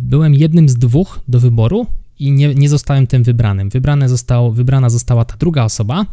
byłem 0.00 0.34
jednym 0.34 0.68
z 0.68 0.76
dwóch 0.76 1.20
do 1.28 1.40
wyboru 1.40 1.86
i 2.18 2.32
nie, 2.32 2.54
nie 2.54 2.68
zostałem 2.68 3.06
tym 3.06 3.22
wybranym. 3.22 3.68
Wybrane 3.68 4.08
zostało, 4.08 4.52
wybrana 4.52 4.90
została 4.90 5.24
ta 5.24 5.36
druga 5.36 5.64
osoba, 5.64 6.06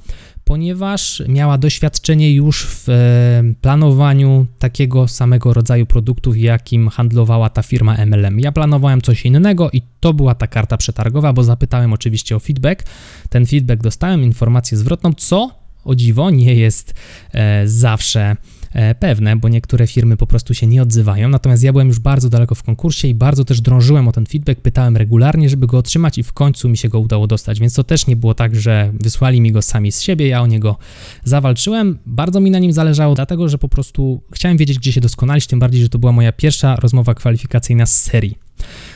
ponieważ 0.43 1.23
miała 1.27 1.57
doświadczenie 1.57 2.33
już 2.33 2.65
w 2.65 2.89
e, 2.89 3.43
planowaniu 3.61 4.45
takiego 4.59 5.07
samego 5.07 5.53
rodzaju 5.53 5.85
produktów, 5.85 6.37
jakim 6.37 6.89
handlowała 6.89 7.49
ta 7.49 7.63
firma 7.63 8.05
MLM. 8.05 8.39
Ja 8.39 8.51
planowałem 8.51 9.01
coś 9.01 9.25
innego 9.25 9.69
i 9.71 9.81
to 9.99 10.13
była 10.13 10.35
ta 10.35 10.47
karta 10.47 10.77
przetargowa, 10.77 11.33
bo 11.33 11.43
zapytałem 11.43 11.93
oczywiście 11.93 12.35
o 12.35 12.39
feedback. 12.39 12.83
Ten 13.29 13.45
feedback 13.45 13.81
dostałem, 13.81 14.23
informację 14.23 14.77
zwrotną, 14.77 15.13
co 15.13 15.49
o 15.85 15.95
dziwo 15.95 16.29
nie 16.29 16.55
jest 16.55 16.93
e, 17.31 17.67
zawsze 17.67 18.35
pewne, 18.99 19.35
bo 19.35 19.49
niektóre 19.49 19.87
firmy 19.87 20.17
po 20.17 20.27
prostu 20.27 20.53
się 20.53 20.67
nie 20.67 20.81
odzywają. 20.81 21.29
Natomiast 21.29 21.63
ja 21.63 21.71
byłem 21.71 21.87
już 21.87 21.99
bardzo 21.99 22.29
daleko 22.29 22.55
w 22.55 22.63
konkursie 22.63 23.07
i 23.07 23.15
bardzo 23.15 23.45
też 23.45 23.61
drążyłem 23.61 24.07
o 24.07 24.11
ten 24.11 24.25
feedback, 24.25 24.61
pytałem 24.61 24.97
regularnie, 24.97 25.49
żeby 25.49 25.67
go 25.67 25.77
otrzymać 25.77 26.17
i 26.17 26.23
w 26.23 26.33
końcu 26.33 26.69
mi 26.69 26.77
się 26.77 26.89
go 26.89 26.99
udało 26.99 27.27
dostać. 27.27 27.59
Więc 27.59 27.73
to 27.73 27.83
też 27.83 28.07
nie 28.07 28.15
było 28.15 28.33
tak, 28.33 28.55
że 28.55 28.91
wysłali 28.93 29.41
mi 29.41 29.51
go 29.51 29.61
sami 29.61 29.91
z 29.91 30.01
siebie, 30.01 30.27
ja 30.27 30.41
o 30.41 30.47
niego 30.47 30.77
zawalczyłem. 31.23 31.99
Bardzo 32.05 32.39
mi 32.39 32.51
na 32.51 32.59
nim 32.59 32.73
zależało, 32.73 33.15
dlatego 33.15 33.49
że 33.49 33.57
po 33.57 33.69
prostu 33.69 34.21
chciałem 34.31 34.57
wiedzieć, 34.57 34.79
gdzie 34.79 34.91
się 34.91 35.01
doskonalić, 35.01 35.47
tym 35.47 35.59
bardziej, 35.59 35.81
że 35.81 35.89
to 35.89 35.99
była 35.99 36.11
moja 36.11 36.31
pierwsza 36.31 36.75
rozmowa 36.75 37.13
kwalifikacyjna 37.13 37.85
z 37.85 38.01
serii. 38.01 38.42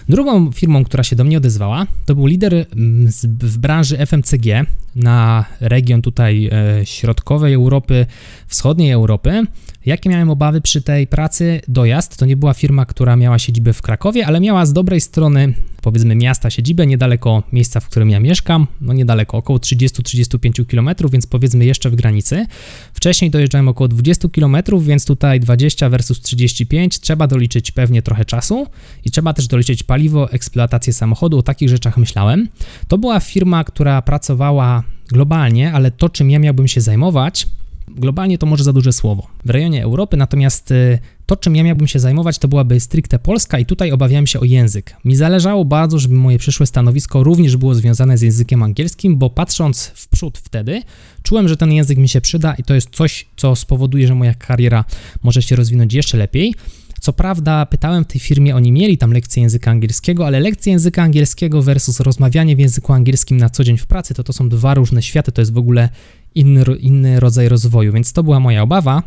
Drugą 0.09 0.51
firmą, 0.51 0.83
która 0.83 1.03
się 1.03 1.15
do 1.15 1.23
mnie 1.23 1.37
odezwała, 1.37 1.87
to 2.05 2.15
był 2.15 2.25
lider 2.25 2.53
mm, 2.53 3.11
w 3.39 3.57
branży 3.57 3.97
FMCG 3.97 4.65
na 4.95 5.45
region 5.59 6.01
tutaj 6.01 6.49
e, 6.51 6.85
środkowej 6.85 7.53
Europy, 7.53 8.05
wschodniej 8.47 8.91
Europy. 8.91 9.43
Jakie 9.85 10.09
miałem 10.09 10.29
obawy 10.29 10.61
przy 10.61 10.81
tej 10.81 11.07
pracy? 11.07 11.61
Dojazd 11.67 12.17
to 12.17 12.25
nie 12.25 12.37
była 12.37 12.53
firma, 12.53 12.85
która 12.85 13.15
miała 13.15 13.39
siedzibę 13.39 13.73
w 13.73 13.81
Krakowie, 13.81 14.27
ale 14.27 14.39
miała 14.39 14.65
z 14.65 14.73
dobrej 14.73 15.01
strony, 15.01 15.53
powiedzmy, 15.81 16.15
miasta 16.15 16.49
siedzibę, 16.49 16.87
niedaleko 16.87 17.43
miejsca, 17.51 17.79
w 17.79 17.89
którym 17.89 18.09
ja 18.09 18.19
mieszkam, 18.19 18.67
no 18.81 18.93
niedaleko, 18.93 19.37
około 19.37 19.59
30-35 19.59 20.65
km, 20.65 21.11
więc 21.11 21.27
powiedzmy 21.27 21.65
jeszcze 21.65 21.89
w 21.89 21.95
granicy. 21.95 22.45
Wcześniej 22.93 23.31
dojeżdżałem 23.31 23.67
około 23.67 23.87
20 23.87 24.29
km, 24.29 24.57
więc 24.81 25.05
tutaj 25.05 25.39
20 25.39 25.89
versus 25.89 26.21
35 26.21 26.99
trzeba 26.99 27.27
doliczyć 27.27 27.71
pewnie 27.71 28.01
trochę 28.01 28.25
czasu 28.25 28.67
i 29.05 29.11
trzeba 29.11 29.33
też 29.33 29.47
doliczyć 29.47 29.83
paliwo, 29.83 29.96
eksploatację 30.31 30.93
samochodu, 30.93 31.37
o 31.37 31.43
takich 31.43 31.69
rzeczach 31.69 31.97
myślałem. 31.97 32.47
To 32.87 32.97
była 32.97 33.19
firma, 33.19 33.63
która 33.63 34.01
pracowała 34.01 34.83
globalnie, 35.07 35.73
ale 35.73 35.91
to, 35.91 36.09
czym 36.09 36.31
ja 36.31 36.39
miałbym 36.39 36.67
się 36.67 36.81
zajmować, 36.81 37.47
Globalnie 37.87 38.37
to 38.37 38.45
może 38.45 38.63
za 38.63 38.73
duże 38.73 38.93
słowo. 38.93 39.27
W 39.45 39.49
rejonie 39.49 39.83
Europy 39.83 40.17
natomiast 40.17 40.71
y, 40.71 40.99
to, 41.25 41.35
czym 41.35 41.55
ja 41.55 41.63
miałbym 41.63 41.87
się 41.87 41.99
zajmować, 41.99 42.37
to 42.37 42.47
byłaby 42.47 42.79
stricte 42.79 43.19
Polska 43.19 43.59
i 43.59 43.65
tutaj 43.65 43.91
obawiałem 43.91 44.27
się 44.27 44.39
o 44.39 44.43
język. 44.43 44.95
Mi 45.05 45.15
zależało 45.15 45.65
bardzo, 45.65 45.99
żeby 45.99 46.15
moje 46.15 46.37
przyszłe 46.37 46.65
stanowisko 46.65 47.23
również 47.23 47.57
było 47.57 47.75
związane 47.75 48.17
z 48.17 48.21
językiem 48.21 48.63
angielskim, 48.63 49.17
bo 49.17 49.29
patrząc 49.29 49.85
w 49.95 50.07
przód 50.07 50.37
wtedy, 50.37 50.81
czułem, 51.23 51.47
że 51.47 51.57
ten 51.57 51.71
język 51.71 51.97
mi 51.97 52.09
się 52.09 52.21
przyda 52.21 52.53
i 52.53 52.63
to 52.63 52.73
jest 52.73 52.89
coś, 52.89 53.27
co 53.37 53.55
spowoduje, 53.55 54.07
że 54.07 54.15
moja 54.15 54.33
kariera 54.33 54.85
może 55.23 55.41
się 55.41 55.55
rozwinąć 55.55 55.93
jeszcze 55.93 56.17
lepiej. 56.17 56.55
Co 57.01 57.13
prawda, 57.13 57.65
pytałem 57.65 58.03
w 58.03 58.07
tej 58.07 58.21
firmie, 58.21 58.55
oni 58.55 58.71
mieli 58.71 58.97
tam 58.97 59.13
lekcje 59.13 59.43
języka 59.43 59.71
angielskiego, 59.71 60.27
ale 60.27 60.39
lekcje 60.39 60.71
języka 60.71 61.03
angielskiego 61.03 61.61
versus 61.61 61.99
rozmawianie 61.99 62.55
w 62.55 62.59
języku 62.59 62.93
angielskim 62.93 63.37
na 63.37 63.49
co 63.49 63.63
dzień 63.63 63.77
w 63.77 63.87
pracy, 63.87 64.13
to 64.13 64.23
to 64.23 64.33
są 64.33 64.49
dwa 64.49 64.73
różne 64.73 65.01
światy, 65.01 65.31
to 65.31 65.41
jest 65.41 65.53
w 65.53 65.57
ogóle 65.57 65.89
inny, 66.35 66.63
inny 66.79 67.19
rodzaj 67.19 67.49
rozwoju, 67.49 67.93
więc 67.93 68.13
to 68.13 68.23
była 68.23 68.39
moja 68.39 68.63
obawa. 68.63 69.03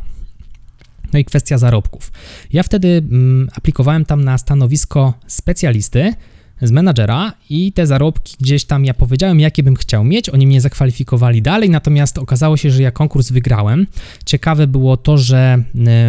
No 1.12 1.18
i 1.18 1.24
kwestia 1.24 1.58
zarobków. 1.58 2.12
Ja 2.52 2.62
wtedy 2.62 2.88
mm, 2.88 3.48
aplikowałem 3.54 4.04
tam 4.04 4.24
na 4.24 4.38
stanowisko 4.38 5.14
specjalisty, 5.26 6.14
z 6.62 6.70
menadżera 6.70 7.32
i 7.50 7.72
te 7.72 7.86
zarobki 7.86 8.36
gdzieś 8.40 8.64
tam 8.64 8.84
ja 8.84 8.94
powiedziałem, 8.94 9.40
jakie 9.40 9.62
bym 9.62 9.76
chciał 9.76 10.04
mieć. 10.04 10.28
Oni 10.28 10.46
mnie 10.46 10.60
zakwalifikowali 10.60 11.42
dalej, 11.42 11.70
natomiast 11.70 12.18
okazało 12.18 12.56
się, 12.56 12.70
że 12.70 12.82
ja 12.82 12.90
konkurs 12.90 13.30
wygrałem. 13.30 13.86
Ciekawe 14.24 14.66
było 14.66 14.96
to, 14.96 15.18
że 15.18 15.62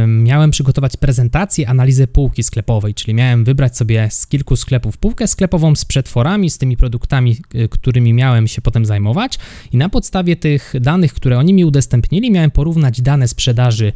miałem 0.07 0.51
przygotować 0.51 0.97
prezentację, 0.97 1.69
analizę 1.69 2.07
półki 2.07 2.43
sklepowej, 2.43 2.93
czyli 2.93 3.13
miałem 3.13 3.43
wybrać 3.43 3.77
sobie 3.77 4.07
z 4.11 4.27
kilku 4.27 4.55
sklepów 4.55 4.97
półkę 4.97 5.27
sklepową 5.27 5.75
z 5.75 5.85
przetworami, 5.85 6.49
z 6.49 6.57
tymi 6.57 6.77
produktami, 6.77 7.37
y, 7.55 7.69
którymi 7.69 8.13
miałem 8.13 8.47
się 8.47 8.61
potem 8.61 8.85
zajmować 8.85 9.39
i 9.73 9.77
na 9.77 9.89
podstawie 9.89 10.35
tych 10.35 10.73
danych, 10.81 11.13
które 11.13 11.37
oni 11.37 11.53
mi 11.53 11.65
udostępnili, 11.65 12.31
miałem 12.31 12.51
porównać 12.51 13.01
dane 13.01 13.27
sprzedaży 13.27 13.93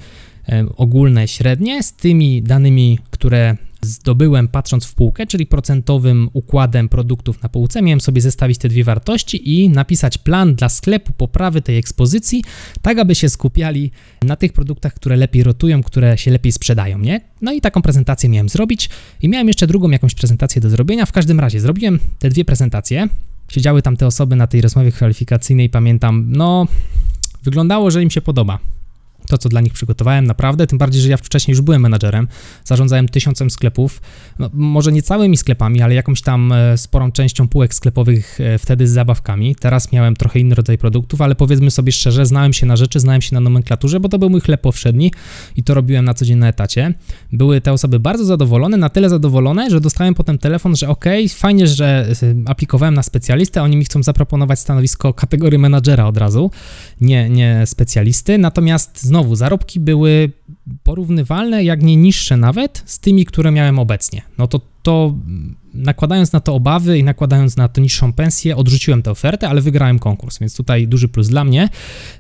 ogólne, 0.77 1.27
średnie 1.27 1.83
z 1.83 1.93
tymi 1.93 2.41
danymi, 2.41 2.99
które 3.11 3.57
zdobyłem 3.85 4.47
patrząc 4.47 4.85
w 4.85 4.93
półkę, 4.93 5.27
czyli 5.27 5.45
procentowym 5.45 6.29
układem 6.33 6.89
produktów 6.89 7.43
na 7.43 7.49
półce, 7.49 7.81
miałem 7.81 8.01
sobie 8.01 8.21
zestawić 8.21 8.57
te 8.57 8.69
dwie 8.69 8.83
wartości 8.83 9.63
i 9.63 9.69
napisać 9.69 10.17
plan 10.17 10.55
dla 10.55 10.69
sklepu 10.69 11.13
poprawy 11.13 11.61
tej 11.61 11.77
ekspozycji, 11.77 12.43
tak 12.81 12.99
aby 12.99 13.15
się 13.15 13.29
skupiali 13.29 13.91
na 14.21 14.35
tych 14.35 14.53
produktach, 14.53 14.93
które 14.93 15.15
lepiej 15.15 15.43
rotują, 15.43 15.83
które 15.83 16.17
się 16.17 16.31
lepiej 16.31 16.51
sprzedają, 16.51 16.99
nie? 16.99 17.21
No 17.41 17.53
i 17.53 17.61
taką 17.61 17.81
prezentację 17.81 18.29
miałem 18.29 18.49
zrobić 18.49 18.89
i 19.21 19.29
miałem 19.29 19.47
jeszcze 19.47 19.67
drugą 19.67 19.89
jakąś 19.89 20.15
prezentację 20.15 20.61
do 20.61 20.69
zrobienia. 20.69 21.05
W 21.05 21.11
każdym 21.11 21.39
razie 21.39 21.59
zrobiłem 21.59 21.99
te 22.19 22.29
dwie 22.29 22.45
prezentacje. 22.45 23.07
Siedziały 23.51 23.81
tam 23.81 23.97
te 23.97 24.07
osoby 24.07 24.35
na 24.35 24.47
tej 24.47 24.61
rozmowie 24.61 24.91
kwalifikacyjnej, 24.91 25.69
pamiętam, 25.69 26.25
no 26.27 26.67
wyglądało, 27.43 27.91
że 27.91 28.03
im 28.03 28.11
się 28.11 28.21
podoba 28.21 28.59
to, 29.27 29.37
co 29.37 29.49
dla 29.49 29.61
nich 29.61 29.73
przygotowałem, 29.73 30.25
naprawdę, 30.25 30.67
tym 30.67 30.77
bardziej, 30.77 31.01
że 31.01 31.09
ja 31.09 31.17
wcześniej 31.17 31.53
już 31.53 31.61
byłem 31.61 31.81
menadżerem, 31.81 32.27
zarządzałem 32.63 33.07
tysiącem 33.07 33.49
sklepów, 33.49 34.01
no, 34.39 34.49
może 34.53 34.91
nie 34.91 35.01
całymi 35.01 35.37
sklepami, 35.37 35.81
ale 35.81 35.95
jakąś 35.95 36.21
tam 36.21 36.51
e, 36.51 36.77
sporą 36.77 37.11
częścią 37.11 37.47
półek 37.47 37.73
sklepowych 37.73 38.41
e, 38.41 38.57
wtedy 38.57 38.87
z 38.87 38.91
zabawkami. 38.91 39.55
Teraz 39.55 39.91
miałem 39.91 40.15
trochę 40.15 40.39
inny 40.39 40.55
rodzaj 40.55 40.77
produktów, 40.77 41.21
ale 41.21 41.35
powiedzmy 41.35 41.71
sobie 41.71 41.91
szczerze, 41.91 42.25
znałem 42.25 42.53
się 42.53 42.65
na 42.65 42.75
rzeczy, 42.75 42.99
znałem 42.99 43.21
się 43.21 43.35
na 43.35 43.39
nomenklaturze, 43.39 43.99
bo 43.99 44.09
to 44.09 44.19
był 44.19 44.29
mój 44.29 44.41
chleb 44.41 44.61
powszedni 44.61 45.11
i 45.55 45.63
to 45.63 45.73
robiłem 45.73 46.05
na 46.05 46.13
co 46.13 46.25
dzień 46.25 46.37
na 46.37 46.47
etacie. 46.47 46.93
Były 47.31 47.61
te 47.61 47.73
osoby 47.73 47.99
bardzo 47.99 48.25
zadowolone, 48.25 48.77
na 48.77 48.89
tyle 48.89 49.09
zadowolone, 49.09 49.69
że 49.69 49.81
dostałem 49.81 50.13
potem 50.13 50.37
telefon, 50.37 50.75
że 50.75 50.89
ok, 50.89 51.05
fajnie, 51.29 51.67
że 51.67 52.07
e, 52.23 52.35
aplikowałem 52.45 52.93
na 52.93 53.03
specjalistę, 53.03 53.63
oni 53.63 53.77
mi 53.77 53.85
chcą 53.85 54.03
zaproponować 54.03 54.59
stanowisko 54.59 55.13
kategorii 55.13 55.59
menadżera 55.59 56.05
od 56.07 56.17
razu, 56.17 56.51
nie, 57.01 57.29
nie 57.29 57.63
specjalisty, 57.65 58.37
natomiast 58.37 59.05
znowu 59.15 59.35
zarobki 59.35 59.79
były 59.79 60.31
porównywalne, 60.83 61.63
jak 61.63 61.83
nie 61.83 61.95
niższe 61.95 62.37
nawet, 62.37 62.83
z 62.85 62.99
tymi, 62.99 63.25
które 63.25 63.51
miałem 63.51 63.79
obecnie. 63.79 64.21
No 64.37 64.47
to 64.47 64.61
to 64.83 65.15
nakładając 65.73 66.31
na 66.31 66.39
to 66.39 66.55
obawy 66.55 66.99
i 66.99 67.03
nakładając 67.03 67.57
na 67.57 67.67
to 67.67 67.81
niższą 67.81 68.13
pensję, 68.13 68.55
odrzuciłem 68.55 69.01
tę 69.01 69.11
ofertę, 69.11 69.49
ale 69.49 69.61
wygrałem 69.61 69.99
konkurs, 69.99 70.39
więc 70.39 70.55
tutaj 70.55 70.87
duży 70.87 71.07
plus 71.07 71.27
dla 71.27 71.43
mnie. 71.43 71.69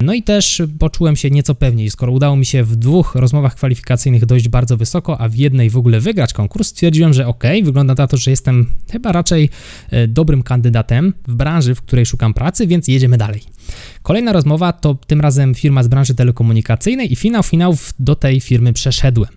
No 0.01 0.13
i 0.13 0.23
też 0.23 0.61
poczułem 0.79 1.15
się 1.15 1.29
nieco 1.29 1.55
pewniej, 1.55 1.89
skoro 1.89 2.11
udało 2.11 2.35
mi 2.35 2.45
się 2.45 2.63
w 2.63 2.75
dwóch 2.75 3.15
rozmowach 3.15 3.55
kwalifikacyjnych 3.55 4.25
dojść 4.25 4.47
bardzo 4.47 4.77
wysoko, 4.77 5.21
a 5.21 5.29
w 5.29 5.35
jednej 5.35 5.69
w 5.69 5.77
ogóle 5.77 5.99
wygrać 5.99 6.33
konkurs, 6.33 6.67
stwierdziłem, 6.67 7.13
że 7.13 7.27
ok, 7.27 7.43
wygląda 7.63 7.93
na 7.97 8.07
to, 8.07 8.17
że 8.17 8.31
jestem 8.31 8.65
chyba 8.91 9.11
raczej 9.11 9.49
e, 9.89 10.07
dobrym 10.07 10.43
kandydatem 10.43 11.13
w 11.27 11.35
branży, 11.35 11.75
w 11.75 11.81
której 11.81 12.05
szukam 12.05 12.33
pracy, 12.33 12.67
więc 12.67 12.87
jedziemy 12.87 13.17
dalej. 13.17 13.54
Kolejna 14.01 14.33
rozmowa 14.33 14.73
to 14.73 14.97
tym 15.07 15.21
razem 15.21 15.55
firma 15.55 15.83
z 15.83 15.87
branży 15.87 16.15
telekomunikacyjnej 16.15 17.13
i 17.13 17.15
finał 17.15 17.43
finałów 17.43 17.93
do 17.99 18.15
tej 18.15 18.39
firmy 18.39 18.73
przeszedłem. 18.73 19.29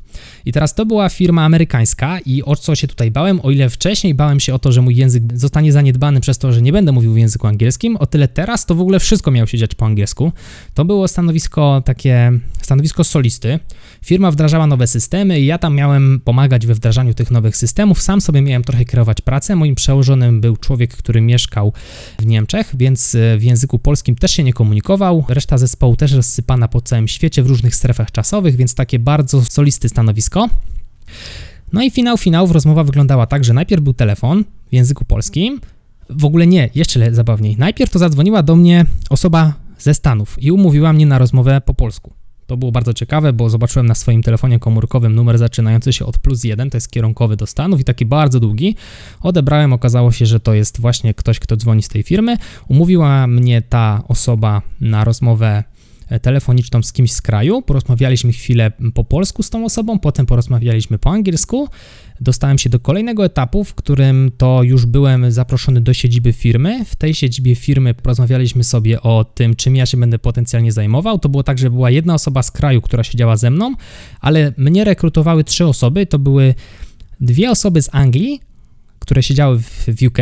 I 0.44 0.52
teraz 0.52 0.74
to 0.74 0.86
była 0.86 1.08
firma 1.08 1.44
amerykańska 1.44 2.18
i 2.26 2.42
o 2.42 2.56
co 2.56 2.74
się 2.74 2.88
tutaj 2.88 3.10
bałem, 3.10 3.40
o 3.42 3.50
ile 3.50 3.70
wcześniej 3.70 4.14
bałem 4.14 4.40
się 4.40 4.54
o 4.54 4.58
to, 4.58 4.72
że 4.72 4.82
mój 4.82 4.96
język 4.96 5.22
zostanie 5.34 5.72
zaniedbany 5.72 6.20
przez 6.20 6.38
to, 6.38 6.52
że 6.52 6.62
nie 6.62 6.72
będę 6.72 6.92
mówił 6.92 7.12
w 7.12 7.18
języku 7.18 7.46
angielskim, 7.46 7.96
o 7.96 8.06
tyle 8.06 8.28
teraz 8.28 8.66
to 8.66 8.74
w 8.74 8.80
ogóle 8.80 9.00
wszystko 9.00 9.30
miało 9.30 9.46
się 9.46 9.58
dziać 9.58 9.74
po 9.74 9.86
angielsku. 9.86 10.32
To 10.74 10.84
było 10.84 11.08
stanowisko 11.08 11.82
takie, 11.84 12.32
stanowisko 12.68 13.04
solisty. 13.04 13.58
Firma 14.04 14.30
wdrażała 14.30 14.66
nowe 14.66 14.86
systemy 14.86 15.40
i 15.40 15.46
ja 15.46 15.58
tam 15.58 15.74
miałem 15.74 16.20
pomagać 16.24 16.66
we 16.66 16.74
wdrażaniu 16.74 17.14
tych 17.14 17.30
nowych 17.30 17.56
systemów. 17.56 18.02
Sam 18.02 18.20
sobie 18.20 18.42
miałem 18.42 18.64
trochę 18.64 18.84
kierować 18.84 19.20
pracę. 19.20 19.56
Moim 19.56 19.74
przełożonym 19.74 20.40
był 20.40 20.56
człowiek, 20.56 20.96
który 20.96 21.20
mieszkał 21.20 21.72
w 22.18 22.26
Niemczech, 22.26 22.74
więc 22.76 23.14
e, 23.14 23.38
w 23.38 23.42
języku 23.42 23.78
polskim 23.78 24.16
też 24.16 24.30
się 24.32 24.44
nie 24.44 24.52
komunikował. 24.52 25.24
Reszta 25.28 25.58
zespołu 25.58 25.96
też 25.96 26.12
rozsypana 26.12 26.68
po 26.68 26.80
całym 26.80 27.08
świecie 27.08 27.42
w 27.42 27.46
różnych 27.46 27.74
strefach 27.74 28.12
czasowych, 28.12 28.56
więc 28.56 28.74
takie 28.74 28.98
bardzo 28.98 29.44
solisty 29.44 29.88
stanowisko. 29.88 30.48
No 31.72 31.82
i 31.82 31.90
finał 31.90 32.16
finałów 32.16 32.50
rozmowa 32.50 32.84
wyglądała 32.84 33.26
tak, 33.26 33.44
że 33.44 33.52
najpierw 33.54 33.82
był 33.82 33.94
telefon 33.94 34.44
w 34.70 34.74
języku 34.74 35.04
polskim. 35.04 35.60
W 36.10 36.24
ogóle 36.24 36.46
nie, 36.46 36.70
jeszcze 36.74 37.14
zabawniej. 37.14 37.56
Najpierw 37.58 37.90
to 37.90 37.98
zadzwoniła 37.98 38.42
do 38.42 38.56
mnie 38.56 38.84
osoba 39.10 39.54
ze 39.78 39.94
Stanów 39.94 40.42
i 40.42 40.52
umówiła 40.52 40.92
mnie 40.92 41.06
na 41.06 41.18
rozmowę 41.18 41.60
po 41.60 41.74
polsku. 41.74 42.18
To 42.48 42.56
było 42.56 42.72
bardzo 42.72 42.94
ciekawe, 42.94 43.32
bo 43.32 43.50
zobaczyłem 43.50 43.86
na 43.86 43.94
swoim 43.94 44.22
telefonie 44.22 44.58
komórkowym 44.58 45.14
numer 45.14 45.38
zaczynający 45.38 45.92
się 45.92 46.06
od 46.06 46.18
plus 46.18 46.44
jeden, 46.44 46.70
to 46.70 46.76
jest 46.76 46.90
kierunkowy 46.90 47.36
do 47.36 47.46
Stanów 47.46 47.80
i 47.80 47.84
taki 47.84 48.06
bardzo 48.06 48.40
długi. 48.40 48.76
Odebrałem, 49.20 49.72
okazało 49.72 50.12
się, 50.12 50.26
że 50.26 50.40
to 50.40 50.54
jest 50.54 50.80
właśnie 50.80 51.14
ktoś, 51.14 51.38
kto 51.38 51.56
dzwoni 51.56 51.82
z 51.82 51.88
tej 51.88 52.02
firmy. 52.02 52.36
Umówiła 52.68 53.26
mnie 53.26 53.62
ta 53.62 54.02
osoba 54.08 54.62
na 54.80 55.04
rozmowę 55.04 55.64
telefoniczną 56.22 56.82
z 56.82 56.92
kimś 56.92 57.12
z 57.12 57.22
kraju. 57.22 57.62
Porozmawialiśmy 57.62 58.32
chwilę 58.32 58.72
po 58.94 59.04
polsku 59.04 59.42
z 59.42 59.50
tą 59.50 59.64
osobą, 59.64 59.98
potem 59.98 60.26
porozmawialiśmy 60.26 60.98
po 60.98 61.10
angielsku 61.10 61.68
dostałem 62.20 62.58
się 62.58 62.70
do 62.70 62.80
kolejnego 62.80 63.24
etapu, 63.24 63.64
w 63.64 63.74
którym 63.74 64.32
to 64.38 64.62
już 64.62 64.86
byłem 64.86 65.32
zaproszony 65.32 65.80
do 65.80 65.94
siedziby 65.94 66.32
firmy. 66.32 66.84
W 66.84 66.96
tej 66.96 67.14
siedzibie 67.14 67.54
firmy 67.54 67.94
porozmawialiśmy 67.94 68.64
sobie 68.64 69.02
o 69.02 69.24
tym, 69.24 69.56
czym 69.56 69.76
ja 69.76 69.86
się 69.86 69.96
będę 69.96 70.18
potencjalnie 70.18 70.72
zajmował. 70.72 71.18
To 71.18 71.28
było 71.28 71.42
tak, 71.42 71.58
że 71.58 71.70
była 71.70 71.90
jedna 71.90 72.14
osoba 72.14 72.42
z 72.42 72.50
kraju, 72.50 72.80
która 72.80 73.04
siedziała 73.04 73.36
ze 73.36 73.50
mną, 73.50 73.74
ale 74.20 74.52
mnie 74.56 74.84
rekrutowały 74.84 75.44
trzy 75.44 75.66
osoby. 75.66 76.06
To 76.06 76.18
były 76.18 76.54
dwie 77.20 77.50
osoby 77.50 77.82
z 77.82 77.88
Anglii, 77.92 78.40
które 78.98 79.22
siedziały 79.22 79.58
w, 79.58 79.86
w 79.86 80.06
UK 80.06 80.18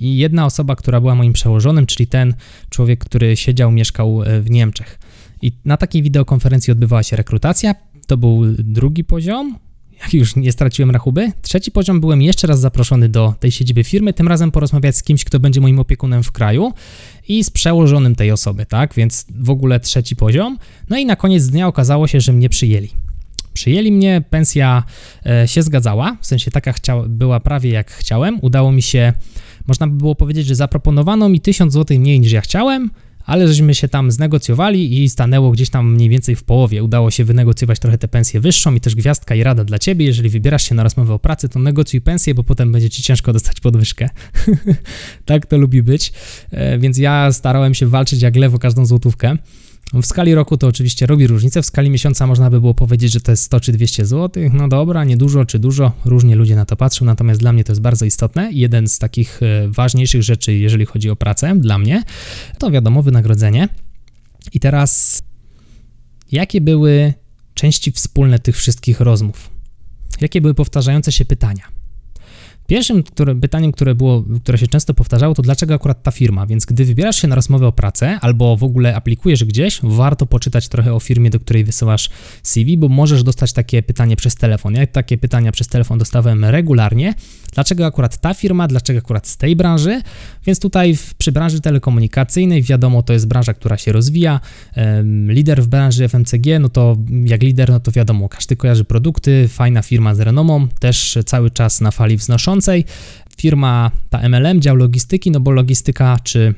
i 0.00 0.16
jedna 0.16 0.46
osoba, 0.46 0.76
która 0.76 1.00
była 1.00 1.14
moim 1.14 1.32
przełożonym, 1.32 1.86
czyli 1.86 2.06
ten 2.06 2.34
człowiek, 2.70 3.04
który 3.04 3.36
siedział, 3.36 3.72
mieszkał 3.72 4.22
e, 4.22 4.40
w 4.40 4.50
Niemczech. 4.50 4.98
I 5.42 5.52
na 5.64 5.76
takiej 5.76 6.02
wideokonferencji 6.02 6.72
odbywała 6.72 7.02
się 7.02 7.16
rekrutacja. 7.16 7.74
To 8.06 8.16
był 8.16 8.42
drugi 8.58 9.04
poziom, 9.04 9.58
jak 10.02 10.14
już 10.14 10.36
nie 10.36 10.52
straciłem 10.52 10.90
rachuby. 10.90 11.32
Trzeci 11.42 11.70
poziom 11.70 12.00
byłem 12.00 12.22
jeszcze 12.22 12.46
raz 12.46 12.60
zaproszony 12.60 13.08
do 13.08 13.34
tej 13.40 13.50
siedziby 13.50 13.84
firmy, 13.84 14.12
tym 14.12 14.28
razem 14.28 14.50
porozmawiać 14.50 14.96
z 14.96 15.02
kimś, 15.02 15.24
kto 15.24 15.40
będzie 15.40 15.60
moim 15.60 15.78
opiekunem 15.78 16.22
w 16.22 16.32
kraju 16.32 16.72
i 17.28 17.44
z 17.44 17.50
przełożonym 17.50 18.14
tej 18.14 18.30
osoby, 18.30 18.66
tak? 18.66 18.94
Więc 18.94 19.26
w 19.34 19.50
ogóle 19.50 19.80
trzeci 19.80 20.16
poziom. 20.16 20.58
No 20.88 20.98
i 20.98 21.06
na 21.06 21.16
koniec 21.16 21.46
dnia 21.46 21.66
okazało 21.66 22.06
się, 22.06 22.20
że 22.20 22.32
mnie 22.32 22.48
przyjęli. 22.48 22.90
Przyjęli 23.52 23.92
mnie, 23.92 24.22
pensja 24.30 24.82
e, 25.26 25.48
się 25.48 25.62
zgadzała, 25.62 26.16
w 26.20 26.26
sensie 26.26 26.50
taka 26.50 26.72
chciała, 26.72 27.04
była 27.08 27.40
prawie 27.40 27.70
jak 27.70 27.90
chciałem. 27.90 28.38
Udało 28.42 28.72
mi 28.72 28.82
się, 28.82 29.12
można 29.66 29.86
by 29.86 29.96
było 29.96 30.14
powiedzieć, 30.14 30.46
że 30.46 30.54
zaproponowano 30.54 31.28
mi 31.28 31.40
1000 31.40 31.72
zł 31.72 31.98
mniej 31.98 32.20
niż 32.20 32.32
ja 32.32 32.40
chciałem, 32.40 32.90
ale 33.26 33.48
żeśmy 33.48 33.74
się 33.74 33.88
tam 33.88 34.10
znegocjowali 34.10 35.02
i 35.02 35.08
stanęło 35.08 35.50
gdzieś 35.50 35.70
tam 35.70 35.92
mniej 35.92 36.08
więcej 36.08 36.36
w 36.36 36.44
połowie. 36.44 36.82
Udało 36.82 37.10
się 37.10 37.24
wynegocjować 37.24 37.78
trochę 37.78 37.98
tę 37.98 38.08
pensję 38.08 38.40
wyższą 38.40 38.74
i 38.74 38.80
też 38.80 38.94
gwiazdka 38.94 39.34
i 39.34 39.42
rada 39.42 39.64
dla 39.64 39.78
ciebie. 39.78 40.06
Jeżeli 40.06 40.28
wybierasz 40.28 40.68
się 40.68 40.74
na 40.74 40.82
rozmowę 40.82 41.14
o 41.14 41.18
pracy, 41.18 41.48
to 41.48 41.58
negocjuj 41.58 42.00
pensję, 42.00 42.34
bo 42.34 42.44
potem 42.44 42.72
będzie 42.72 42.90
ci 42.90 43.02
ciężko 43.02 43.32
dostać 43.32 43.60
podwyżkę. 43.60 44.08
tak 45.24 45.46
to 45.46 45.58
lubi 45.58 45.82
być. 45.82 46.12
E, 46.50 46.78
więc 46.78 46.98
ja 46.98 47.32
starałem 47.32 47.74
się 47.74 47.86
walczyć 47.86 48.22
jak 48.22 48.36
lewo 48.36 48.58
każdą 48.58 48.86
złotówkę. 48.86 49.36
W 49.92 50.06
skali 50.06 50.34
roku 50.34 50.56
to 50.56 50.66
oczywiście 50.66 51.06
robi 51.06 51.26
różnicę, 51.26 51.62
w 51.62 51.66
skali 51.66 51.90
miesiąca 51.90 52.26
można 52.26 52.50
by 52.50 52.60
było 52.60 52.74
powiedzieć, 52.74 53.12
że 53.12 53.20
to 53.20 53.32
jest 53.32 53.42
100 53.42 53.60
czy 53.60 53.72
200 53.72 54.06
zł. 54.06 54.42
No 54.52 54.68
dobra, 54.68 55.04
nie 55.04 55.16
dużo 55.16 55.44
czy 55.44 55.58
dużo, 55.58 55.92
różnie 56.04 56.36
ludzie 56.36 56.56
na 56.56 56.64
to 56.64 56.76
patrzą, 56.76 57.04
natomiast 57.04 57.40
dla 57.40 57.52
mnie 57.52 57.64
to 57.64 57.72
jest 57.72 57.82
bardzo 57.82 58.04
istotne. 58.04 58.50
Jeden 58.52 58.88
z 58.88 58.98
takich 58.98 59.40
e, 59.42 59.68
ważniejszych 59.68 60.22
rzeczy, 60.22 60.54
jeżeli 60.54 60.86
chodzi 60.86 61.10
o 61.10 61.16
pracę, 61.16 61.54
dla 61.56 61.78
mnie, 61.78 62.02
to 62.58 62.70
wiadomo, 62.70 63.02
wynagrodzenie. 63.02 63.68
I 64.52 64.60
teraz, 64.60 65.22
jakie 66.32 66.60
były 66.60 67.14
części 67.54 67.92
wspólne 67.92 68.38
tych 68.38 68.56
wszystkich 68.56 69.00
rozmów? 69.00 69.50
Jakie 70.20 70.40
były 70.40 70.54
powtarzające 70.54 71.12
się 71.12 71.24
pytania? 71.24 71.81
Pierwszym 72.66 73.02
które, 73.02 73.34
pytaniem, 73.34 73.72
które, 73.72 73.94
było, 73.94 74.24
które 74.42 74.58
się 74.58 74.66
często 74.66 74.94
powtarzało, 74.94 75.34
to 75.34 75.42
dlaczego 75.42 75.74
akurat 75.74 76.02
ta 76.02 76.10
firma? 76.10 76.46
Więc 76.46 76.64
gdy 76.64 76.84
wybierasz 76.84 77.16
się 77.16 77.28
na 77.28 77.34
rozmowę 77.34 77.66
o 77.66 77.72
pracę 77.72 78.18
albo 78.20 78.56
w 78.56 78.64
ogóle 78.64 78.96
aplikujesz 78.96 79.44
gdzieś, 79.44 79.80
warto 79.82 80.26
poczytać 80.26 80.68
trochę 80.68 80.94
o 80.94 81.00
firmie, 81.00 81.30
do 81.30 81.40
której 81.40 81.64
wysyłasz 81.64 82.10
CV, 82.42 82.78
bo 82.78 82.88
możesz 82.88 83.22
dostać 83.22 83.52
takie 83.52 83.82
pytanie 83.82 84.16
przez 84.16 84.34
telefon. 84.34 84.74
Ja 84.74 84.86
takie 84.86 85.18
pytania 85.18 85.52
przez 85.52 85.68
telefon 85.68 85.98
dostawałem 85.98 86.44
regularnie. 86.44 87.14
Dlaczego 87.52 87.86
akurat 87.86 88.20
ta 88.20 88.34
firma? 88.34 88.68
Dlaczego 88.68 88.98
akurat 88.98 89.28
z 89.28 89.36
tej 89.36 89.56
branży? 89.56 90.02
Więc 90.46 90.60
tutaj 90.60 90.96
w, 90.96 91.14
przy 91.14 91.32
branży 91.32 91.60
telekomunikacyjnej 91.60 92.62
wiadomo, 92.62 93.02
to 93.02 93.12
jest 93.12 93.28
branża, 93.28 93.54
która 93.54 93.76
się 93.76 93.92
rozwija. 93.92 94.40
Lider 95.28 95.62
w 95.62 95.66
branży 95.66 96.08
FMCG, 96.08 96.58
no 96.60 96.68
to 96.68 96.96
jak 97.24 97.42
lider, 97.42 97.70
no 97.70 97.80
to 97.80 97.92
wiadomo, 97.92 98.28
każdy 98.28 98.56
kojarzy 98.56 98.84
produkty, 98.84 99.48
fajna 99.48 99.82
firma 99.82 100.14
z 100.14 100.20
renomą, 100.20 100.68
też 100.68 101.18
cały 101.26 101.50
czas 101.50 101.80
na 101.80 101.90
fali 101.90 102.16
wznoszącej 102.16 102.84
Firma 103.36 103.90
ta 104.10 104.28
MLM, 104.28 104.60
dział 104.60 104.76
logistyki, 104.76 105.30
no 105.30 105.40
bo 105.40 105.50
logistyka 105.50 106.16
czy 106.22 106.54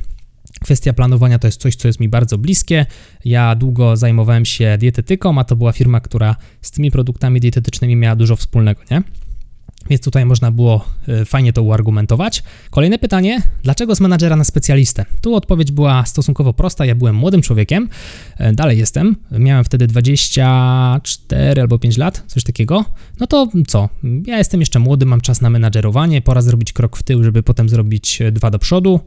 Kwestia 0.60 0.92
planowania 0.92 1.38
to 1.38 1.48
jest 1.48 1.60
coś, 1.60 1.76
co 1.76 1.88
jest 1.88 2.00
mi 2.00 2.08
bardzo 2.08 2.38
bliskie. 2.38 2.86
Ja 3.24 3.54
długo 3.54 3.96
zajmowałem 3.96 4.44
się 4.44 4.78
dietetyką, 4.78 5.38
a 5.38 5.44
to 5.44 5.56
była 5.56 5.72
firma, 5.72 6.00
która 6.00 6.36
z 6.60 6.70
tymi 6.70 6.90
produktami 6.90 7.40
dietetycznymi 7.40 7.96
miała 7.96 8.16
dużo 8.16 8.36
wspólnego, 8.36 8.80
nie? 8.90 9.02
Więc 9.90 10.02
tutaj 10.02 10.24
można 10.24 10.50
było 10.50 10.84
e, 11.08 11.24
fajnie 11.24 11.52
to 11.52 11.62
uargumentować. 11.62 12.42
Kolejne 12.70 12.98
pytanie: 12.98 13.42
dlaczego 13.62 13.94
z 13.94 14.00
menadżera 14.00 14.36
na 14.36 14.44
specjalistę? 14.44 15.04
Tu 15.20 15.34
odpowiedź 15.34 15.72
była 15.72 16.06
stosunkowo 16.06 16.52
prosta. 16.52 16.84
Ja 16.84 16.94
byłem 16.94 17.16
młodym 17.16 17.42
człowiekiem, 17.42 17.88
e, 18.38 18.52
dalej 18.52 18.78
jestem. 18.78 19.16
Miałem 19.30 19.64
wtedy 19.64 19.86
24 19.86 21.60
albo 21.60 21.78
5 21.78 21.96
lat, 21.96 22.24
coś 22.26 22.44
takiego. 22.44 22.84
No 23.20 23.26
to 23.26 23.48
co? 23.66 23.88
Ja 24.26 24.38
jestem 24.38 24.60
jeszcze 24.60 24.78
młody, 24.78 25.06
mam 25.06 25.20
czas 25.20 25.40
na 25.40 25.50
menadżerowanie, 25.50 26.22
pora 26.22 26.42
zrobić 26.42 26.72
krok 26.72 26.96
w 26.96 27.02
tył, 27.02 27.24
żeby 27.24 27.42
potem 27.42 27.68
zrobić 27.68 28.22
dwa 28.32 28.50
do 28.50 28.58
przodu. 28.58 29.00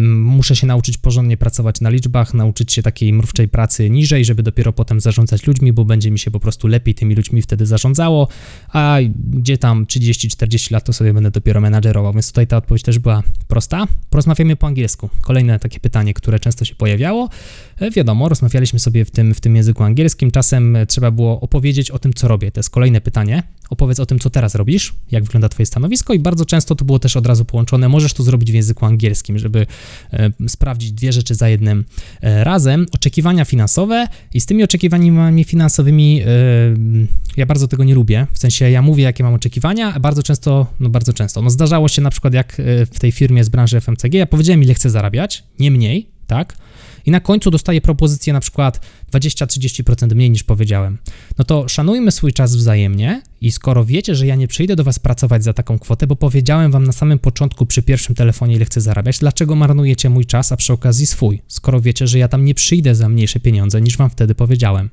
Muszę 0.00 0.56
się 0.56 0.66
nauczyć 0.66 0.98
porządnie 0.98 1.36
pracować 1.36 1.80
na 1.80 1.90
liczbach, 1.90 2.34
nauczyć 2.34 2.72
się 2.72 2.82
takiej 2.82 3.12
mrówczej 3.12 3.48
pracy 3.48 3.90
niżej, 3.90 4.24
żeby 4.24 4.42
dopiero 4.42 4.72
potem 4.72 5.00
zarządzać 5.00 5.46
ludźmi, 5.46 5.72
bo 5.72 5.84
będzie 5.84 6.10
mi 6.10 6.18
się 6.18 6.30
po 6.30 6.40
prostu 6.40 6.68
lepiej 6.68 6.94
tymi 6.94 7.14
ludźmi 7.14 7.42
wtedy 7.42 7.66
zarządzało, 7.66 8.28
a 8.72 8.98
gdzie 9.30 9.58
tam 9.58 9.86
30-40 9.86 10.72
lat 10.72 10.84
to 10.84 10.92
sobie 10.92 11.14
będę 11.14 11.30
dopiero 11.30 11.60
menadżerował, 11.60 12.12
więc 12.12 12.28
tutaj 12.28 12.46
ta 12.46 12.56
odpowiedź 12.56 12.82
też 12.82 12.98
była 12.98 13.22
prosta. 13.48 13.86
Porozmawiamy 14.10 14.56
po 14.56 14.66
angielsku. 14.66 15.10
Kolejne 15.20 15.58
takie 15.58 15.80
pytanie, 15.80 16.14
które 16.14 16.38
często 16.38 16.64
się 16.64 16.74
pojawiało. 16.74 17.28
E, 17.80 17.90
wiadomo, 17.90 18.28
rozmawialiśmy 18.28 18.78
sobie 18.78 19.04
w 19.04 19.10
tym, 19.10 19.34
w 19.34 19.40
tym 19.40 19.56
języku 19.56 19.82
angielskim, 19.82 20.30
czasem 20.30 20.76
trzeba 20.88 21.10
było 21.10 21.40
opowiedzieć 21.40 21.90
o 21.90 21.98
tym, 21.98 22.14
co 22.14 22.28
robię. 22.28 22.52
To 22.52 22.58
jest 22.58 22.70
kolejne 22.70 23.00
pytanie. 23.00 23.42
Opowiedz 23.70 24.00
o 24.00 24.06
tym, 24.06 24.18
co 24.18 24.30
teraz 24.30 24.54
robisz, 24.54 24.94
jak 25.10 25.24
wygląda 25.24 25.48
Twoje 25.48 25.66
stanowisko, 25.66 26.14
i 26.14 26.18
bardzo 26.18 26.44
często 26.44 26.74
to 26.74 26.84
było 26.84 26.98
też 26.98 27.16
od 27.16 27.26
razu 27.26 27.44
połączone. 27.44 27.88
Możesz 27.88 28.12
to 28.12 28.22
zrobić 28.22 28.52
w 28.52 28.54
języku 28.54 28.86
angielskim, 28.86 29.38
żeby 29.38 29.57
e, 30.12 30.48
sprawdzić 30.48 30.92
dwie 30.92 31.12
rzeczy 31.12 31.34
za 31.34 31.48
jednym 31.48 31.84
e, 32.20 32.44
razem. 32.44 32.86
Oczekiwania 32.92 33.44
finansowe, 33.44 34.08
i 34.34 34.40
z 34.40 34.46
tymi 34.46 34.64
oczekiwaniami 34.64 35.44
finansowymi 35.44 36.22
e, 36.22 36.26
ja 37.36 37.46
bardzo 37.46 37.68
tego 37.68 37.84
nie 37.84 37.94
lubię. 37.94 38.26
W 38.32 38.38
sensie 38.38 38.70
ja 38.70 38.82
mówię, 38.82 39.04
jakie 39.04 39.24
mam 39.24 39.34
oczekiwania, 39.34 39.94
a 39.94 40.00
bardzo 40.00 40.22
często, 40.22 40.66
no 40.80 40.88
bardzo 40.88 41.12
często. 41.12 41.42
No 41.42 41.50
zdarzało 41.50 41.88
się 41.88 42.02
na 42.02 42.10
przykład, 42.10 42.34
jak 42.34 42.56
w 42.92 42.98
tej 42.98 43.12
firmie 43.12 43.44
z 43.44 43.48
branży 43.48 43.80
FMCG, 43.80 44.14
ja 44.14 44.26
powiedziałem, 44.26 44.62
ile 44.62 44.74
chcę 44.74 44.90
zarabiać, 44.90 45.44
nie 45.58 45.70
mniej, 45.70 46.08
tak? 46.26 46.56
I 47.08 47.10
na 47.10 47.20
końcu 47.20 47.50
dostaję 47.50 47.80
propozycję 47.80 48.32
na 48.32 48.40
przykład 48.40 48.80
20-30% 49.12 50.14
mniej 50.14 50.30
niż 50.30 50.42
powiedziałem. 50.42 50.98
No 51.38 51.44
to 51.44 51.68
szanujmy 51.68 52.12
swój 52.12 52.32
czas 52.32 52.56
wzajemnie 52.56 53.22
i 53.40 53.50
skoro 53.50 53.84
wiecie, 53.84 54.14
że 54.14 54.26
ja 54.26 54.34
nie 54.34 54.48
przyjdę 54.48 54.76
do 54.76 54.84
Was 54.84 54.98
pracować 54.98 55.44
za 55.44 55.52
taką 55.52 55.78
kwotę, 55.78 56.06
bo 56.06 56.16
powiedziałem 56.16 56.70
Wam 56.70 56.84
na 56.84 56.92
samym 56.92 57.18
początku 57.18 57.66
przy 57.66 57.82
pierwszym 57.82 58.14
telefonie, 58.14 58.54
ile 58.54 58.64
chcę 58.64 58.80
zarabiać, 58.80 59.18
dlaczego 59.18 59.54
marnujecie 59.54 60.10
mój 60.10 60.26
czas, 60.26 60.52
a 60.52 60.56
przy 60.56 60.72
okazji 60.72 61.06
swój, 61.06 61.42
skoro 61.48 61.80
wiecie, 61.80 62.06
że 62.06 62.18
ja 62.18 62.28
tam 62.28 62.44
nie 62.44 62.54
przyjdę 62.54 62.94
za 62.94 63.08
mniejsze 63.08 63.40
pieniądze 63.40 63.80
niż 63.80 63.96
Wam 63.96 64.10
wtedy 64.10 64.34
powiedziałem. 64.34 64.90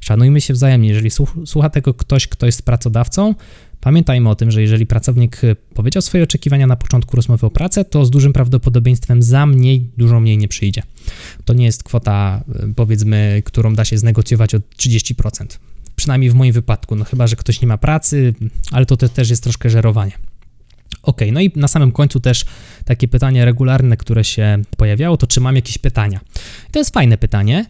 Szanujmy 0.00 0.40
się 0.40 0.54
wzajemnie. 0.54 0.88
Jeżeli 0.88 1.10
słucha 1.46 1.70
tego 1.70 1.94
ktoś, 1.94 2.26
kto 2.26 2.46
jest 2.46 2.62
pracodawcą, 2.62 3.34
Pamiętajmy 3.80 4.28
o 4.28 4.34
tym, 4.34 4.50
że 4.50 4.62
jeżeli 4.62 4.86
pracownik 4.86 5.44
y, 5.44 5.56
powiedział 5.74 6.02
swoje 6.02 6.24
oczekiwania 6.24 6.66
na 6.66 6.76
początku 6.76 7.16
rozmowy 7.16 7.46
o 7.46 7.50
pracę, 7.50 7.84
to 7.84 8.04
z 8.04 8.10
dużym 8.10 8.32
prawdopodobieństwem 8.32 9.22
za 9.22 9.46
mniej, 9.46 9.90
dużo 9.96 10.20
mniej 10.20 10.38
nie 10.38 10.48
przyjdzie. 10.48 10.82
To 11.44 11.54
nie 11.54 11.64
jest 11.64 11.82
kwota, 11.82 12.44
y, 12.64 12.74
powiedzmy, 12.74 13.42
którą 13.44 13.74
da 13.74 13.84
się 13.84 13.98
znegocjować 13.98 14.54
o 14.54 14.58
30%. 14.76 15.58
Przynajmniej 15.96 16.30
w 16.30 16.34
moim 16.34 16.52
wypadku, 16.52 16.96
no 16.96 17.04
chyba, 17.04 17.26
że 17.26 17.36
ktoś 17.36 17.60
nie 17.60 17.68
ma 17.68 17.78
pracy, 17.78 18.34
ale 18.72 18.86
to 18.86 18.96
też 18.96 19.30
jest 19.30 19.42
troszkę 19.42 19.70
żerowanie. 19.70 20.12
Ok, 21.02 21.20
no 21.32 21.40
i 21.40 21.52
na 21.56 21.68
samym 21.68 21.92
końcu 21.92 22.20
też 22.20 22.44
takie 22.84 23.08
pytanie 23.08 23.44
regularne, 23.44 23.96
które 23.96 24.24
się 24.24 24.58
pojawiało, 24.76 25.16
to 25.16 25.26
czy 25.26 25.40
mam 25.40 25.56
jakieś 25.56 25.78
pytania? 25.78 26.20
I 26.68 26.72
to 26.72 26.78
jest 26.78 26.94
fajne 26.94 27.18
pytanie. 27.18 27.64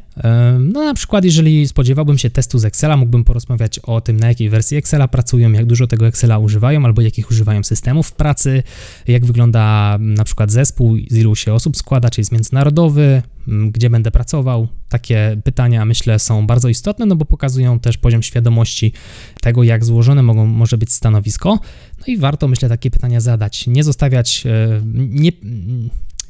No 0.58 0.84
na 0.84 0.94
przykład, 0.94 1.24
jeżeli 1.24 1.68
spodziewałbym 1.68 2.18
się 2.18 2.30
testu 2.30 2.58
z 2.58 2.64
Excela, 2.64 2.96
mógłbym 2.96 3.24
porozmawiać 3.24 3.78
o 3.78 4.00
tym, 4.00 4.16
na 4.16 4.28
jakiej 4.28 4.50
wersji 4.50 4.76
Excela 4.76 5.08
pracują, 5.08 5.52
jak 5.52 5.66
dużo 5.66 5.86
tego 5.86 6.06
Excela 6.06 6.38
używają, 6.38 6.84
albo 6.84 7.02
jakich 7.02 7.30
używają 7.30 7.64
systemów 7.64 8.06
w 8.06 8.12
pracy, 8.12 8.62
jak 9.08 9.26
wygląda 9.26 9.96
na 10.00 10.24
przykład 10.24 10.50
zespół, 10.50 10.96
z 11.10 11.16
ilu 11.16 11.36
się 11.36 11.54
osób 11.54 11.76
składa, 11.76 12.10
czy 12.10 12.20
jest 12.20 12.32
międzynarodowy, 12.32 13.22
gdzie 13.46 13.90
będę 13.90 14.10
pracował. 14.10 14.68
Takie 14.88 15.36
pytania 15.44 15.84
myślę 15.84 16.18
są 16.18 16.46
bardzo 16.46 16.68
istotne, 16.68 17.06
no 17.06 17.16
bo 17.16 17.24
pokazują 17.24 17.80
też 17.80 17.98
poziom 17.98 18.22
świadomości 18.22 18.92
tego, 19.40 19.62
jak 19.62 19.84
złożone 19.84 20.22
mogą, 20.22 20.46
może 20.46 20.78
być 20.78 20.92
stanowisko. 20.92 21.58
No 21.98 22.04
i 22.06 22.16
warto 22.16 22.48
myślę 22.48 22.68
takie 22.68 22.90
pytania 22.90 23.20
zadać. 23.20 23.66
Nie 23.66 23.84
zostawiać, 23.84 24.44
e, 24.46 24.82
nie, 24.94 25.32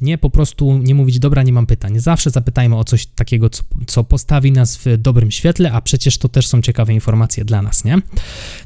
nie 0.01 0.17
po 0.17 0.29
prostu 0.29 0.77
nie 0.77 0.95
mówić, 0.95 1.19
dobra, 1.19 1.43
nie 1.43 1.53
mam 1.53 1.65
pytań. 1.65 1.99
Zawsze 1.99 2.29
zapytajmy 2.29 2.77
o 2.77 2.83
coś 2.83 3.05
takiego, 3.05 3.49
co, 3.49 3.63
co 3.87 4.03
postawi 4.03 4.51
nas 4.51 4.77
w 4.77 4.97
dobrym 4.97 5.31
świetle, 5.31 5.71
a 5.71 5.81
przecież 5.81 6.17
to 6.17 6.29
też 6.29 6.47
są 6.47 6.61
ciekawe 6.61 6.93
informacje 6.93 7.45
dla 7.45 7.61
nas, 7.61 7.83
nie? 7.85 7.97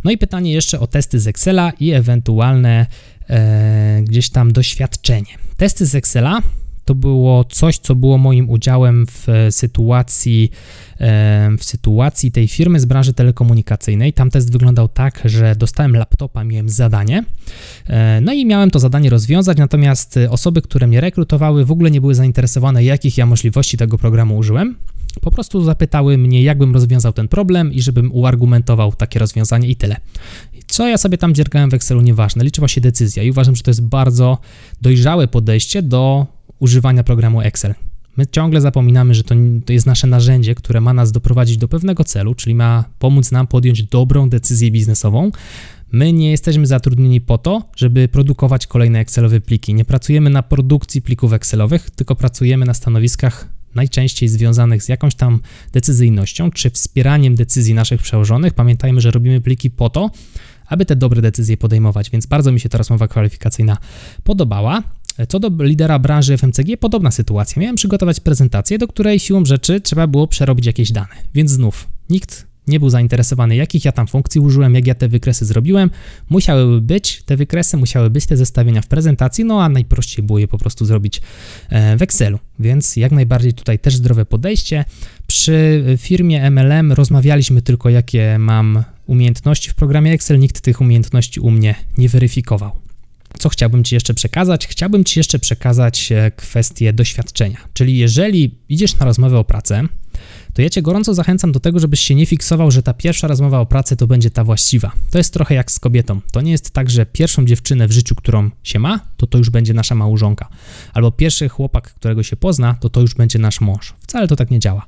No 0.04 0.12
i 0.12 0.18
pytanie 0.18 0.54
jeszcze 0.54 0.80
o 0.80 0.88
testy 0.88 1.20
z 1.20 1.28
Excela 1.28 1.72
i 1.80 1.92
ewentualne 1.92 2.86
e, 3.30 4.02
gdzieś 4.04 4.30
tam 4.30 4.54
doświadczenie. 4.54 5.38
Testy 5.58 5.86
z 5.86 5.96
Excela 5.96 6.42
to 6.86 6.96
było 6.96 7.44
coś, 7.44 7.78
co 7.78 7.96
było 7.96 8.18
moim 8.18 8.50
udziałem 8.50 9.06
w 9.06 9.48
sytuacji, 9.52 10.52
w 11.58 11.64
sytuacji 11.64 12.32
tej 12.32 12.48
firmy 12.48 12.80
z 12.80 12.86
branży 12.86 13.14
telekomunikacyjnej. 13.14 14.14
Tam 14.14 14.30
test 14.30 14.52
wyglądał 14.52 14.88
tak, 14.88 15.22
że 15.26 15.56
dostałem 15.56 15.96
laptopa, 15.96 16.44
miałem 16.44 16.70
zadanie, 16.70 17.24
e, 17.88 18.22
no 18.22 18.34
i 18.34 18.46
miałem 18.46 18.72
to 18.72 18.80
zadanie 18.80 19.10
rozwiązać, 19.10 19.58
natomiast 19.58 20.20
osoby, 20.30 20.62
które 20.62 20.88
mnie 20.88 21.02
rekrutowały, 21.02 21.66
w 21.66 21.72
ogóle 21.72 21.92
nie 21.92 22.02
były 22.02 22.16
zainteresowane, 22.16 22.84
jakich 22.84 23.18
ja 23.18 23.26
możliwości 23.26 23.78
tego 23.78 23.98
programu 23.98 24.38
użyłem. 24.38 24.76
Po 25.22 25.32
prostu 25.32 25.64
zapytały 25.64 26.18
mnie, 26.18 26.44
jakbym 26.44 26.74
rozwiązał 26.74 27.14
ten 27.14 27.28
problem 27.28 27.74
i 27.74 27.82
żebym 27.82 28.12
uargumentował 28.14 28.94
takie 28.94 29.20
rozwiązanie 29.20 29.68
i 29.68 29.76
tyle. 29.76 29.96
Co 30.74 30.88
ja 30.88 30.98
sobie 30.98 31.18
tam 31.18 31.34
dziergałem 31.34 31.70
w 31.70 31.74
Excelu, 31.74 32.02
nieważne, 32.02 32.44
liczyła 32.44 32.68
się 32.68 32.82
decyzja 32.82 33.24
i 33.24 33.32
uważam, 33.32 33.56
że 33.56 33.64
to 33.64 33.72
jest 33.72 33.82
bardzo 33.82 34.38
dojrzałe 34.82 35.28
podejście 35.28 35.82
do 35.82 36.28
używania 36.60 37.04
programu 37.04 37.42
Excel. 37.42 37.74
My 38.18 38.28
ciągle 38.28 38.62
zapominamy, 38.62 39.16
że 39.16 39.24
to, 39.24 39.36
to 39.66 39.74
jest 39.74 39.86
nasze 39.86 40.08
narzędzie, 40.08 40.56
które 40.56 40.82
ma 40.82 40.94
nas 40.94 41.12
doprowadzić 41.12 41.58
do 41.58 41.68
pewnego 41.68 42.04
celu, 42.04 42.36
czyli 42.36 42.56
ma 42.56 42.84
pomóc 43.00 43.32
nam 43.32 43.48
podjąć 43.48 43.84
dobrą 43.84 44.30
decyzję 44.30 44.72
biznesową. 44.72 45.32
My 45.92 46.14
nie 46.14 46.32
jesteśmy 46.32 46.68
zatrudnieni 46.68 47.22
po 47.22 47.38
to, 47.38 47.70
żeby 47.76 48.08
produkować 48.08 48.68
kolejne 48.68 49.00
Excelowe 49.00 49.42
pliki. 49.42 49.74
Nie 49.74 49.86
pracujemy 49.86 50.30
na 50.30 50.44
produkcji 50.44 51.02
plików 51.02 51.34
Excelowych, 51.34 51.90
tylko 51.90 52.16
pracujemy 52.16 52.66
na 52.66 52.74
stanowiskach 52.74 53.48
najczęściej 53.76 54.30
związanych 54.30 54.84
z 54.84 54.90
jakąś 54.90 55.16
tam 55.16 55.40
decyzyjnością 55.72 56.52
czy 56.52 56.70
wspieraniem 56.70 57.36
decyzji 57.36 57.74
naszych 57.74 58.02
przełożonych. 58.02 58.54
Pamiętajmy, 58.54 59.02
że 59.02 59.12
robimy 59.12 59.42
pliki 59.42 59.72
po 59.72 59.90
to, 59.90 60.12
aby 60.74 60.86
te 60.86 60.96
dobre 60.96 61.22
decyzje 61.22 61.58
podejmować, 61.58 62.10
więc 62.10 62.26
bardzo 62.26 62.52
mi 62.52 62.60
się 62.60 62.70
ta 62.70 62.78
rozmowa 62.78 63.08
kwalifikacyjna 63.08 63.78
podobała. 64.24 64.84
Co 65.30 65.40
do 65.40 65.64
lidera 65.64 66.00
branży 66.00 66.38
FMCG, 66.38 66.78
podobna 66.80 67.12
sytuacja. 67.12 67.62
Miałem 67.62 67.76
przygotować 67.76 68.20
prezentację, 68.20 68.78
do 68.78 68.88
której 68.88 69.20
siłą 69.20 69.46
rzeczy 69.46 69.82
trzeba 69.82 70.08
było 70.08 70.28
przerobić 70.28 70.66
jakieś 70.66 70.92
dane. 70.92 71.16
Więc 71.34 71.52
znów, 71.52 71.88
nikt 72.10 72.48
nie 72.68 72.80
był 72.80 72.90
zainteresowany, 72.90 73.56
jakich 73.56 73.86
ja 73.86 73.92
tam 73.92 74.08
funkcji 74.08 74.42
użyłem, 74.42 74.76
jak 74.76 74.88
ja 74.88 74.96
te 74.96 75.08
wykresy 75.08 75.46
zrobiłem. 75.46 75.90
Musiały 76.30 76.82
być 76.82 77.24
te 77.26 77.38
wykresy, 77.38 77.78
musiały 77.78 78.10
być 78.10 78.26
te 78.26 78.38
zestawienia 78.38 78.82
w 78.82 78.88
prezentacji, 78.88 79.46
no 79.46 79.64
a 79.64 79.70
najprościej 79.70 80.26
było 80.26 80.40
je 80.40 80.48
po 80.48 80.58
prostu 80.58 80.86
zrobić 80.86 81.22
e, 81.70 81.98
w 81.98 82.02
Excelu. 82.02 82.40
Więc 82.60 82.96
jak 82.96 83.12
najbardziej 83.12 83.54
tutaj 83.54 83.80
też 83.80 83.96
zdrowe 83.96 84.26
podejście. 84.26 84.86
Przy 85.28 85.84
firmie 85.98 86.52
MLM 86.52 86.92
rozmawialiśmy 86.92 87.62
tylko, 87.62 87.90
jakie 87.90 88.38
mam 88.40 88.84
umiejętności 89.08 89.70
w 89.70 89.76
programie 89.76 90.12
Excel, 90.12 90.40
nikt 90.40 90.62
tych 90.62 90.82
umiejętności 90.82 91.40
u 91.40 91.52
mnie 91.52 91.76
nie 91.98 92.10
weryfikował. 92.10 92.72
Co 93.40 93.50
chciałbym 93.50 93.84
Ci 93.84 93.96
jeszcze 93.96 94.14
przekazać? 94.14 94.68
Chciałbym 94.68 95.04
Ci 95.04 95.20
jeszcze 95.20 95.40
przekazać 95.40 96.12
e, 96.12 96.32
kwestię 96.32 96.94
doświadczenia. 96.94 97.58
Czyli 97.74 97.98
jeżeli 97.98 98.56
idziesz 98.70 98.98
na 98.98 99.06
rozmowę 99.06 99.40
o 99.40 99.44
pracę, 99.44 99.84
to 100.54 100.62
ja 100.62 100.70
Cię 100.70 100.82
gorąco 100.82 101.14
zachęcam 101.14 101.52
do 101.52 101.60
tego, 101.60 101.80
żebyś 101.80 102.00
się 102.00 102.16
nie 102.16 102.26
fiksował, 102.26 102.72
że 102.72 102.84
ta 102.84 102.94
pierwsza 102.94 103.28
rozmowa 103.28 103.60
o 103.60 103.66
pracy 103.66 103.96
to 103.96 104.08
będzie 104.08 104.30
ta 104.30 104.44
właściwa. 104.44 104.92
To 105.12 105.18
jest 105.18 105.34
trochę 105.34 105.56
jak 105.56 105.72
z 105.72 105.80
kobietą. 105.80 106.22
To 106.32 106.42
nie 106.42 106.52
jest 106.52 106.72
tak, 106.72 106.90
że 106.90 107.06
pierwszą 107.06 107.46
dziewczynę 107.46 107.88
w 107.88 107.92
życiu, 107.92 108.16
którą 108.16 108.50
się 108.64 108.80
ma, 108.80 109.00
to 109.18 109.28
to 109.28 109.38
już 109.38 109.50
będzie 109.50 109.74
nasza 109.74 109.96
małżonka. 109.96 110.50
Albo 110.94 111.12
pierwszy 111.12 111.50
chłopak, 111.50 111.94
którego 111.94 112.24
się 112.24 112.36
pozna, 112.36 112.76
to 112.80 112.90
to 112.90 113.02
już 113.02 113.16
będzie 113.16 113.40
nasz 113.40 113.62
mąż. 113.62 113.94
Wcale 114.00 114.28
to 114.28 114.36
tak 114.36 114.52
nie 114.52 114.60
działa. 114.60 114.86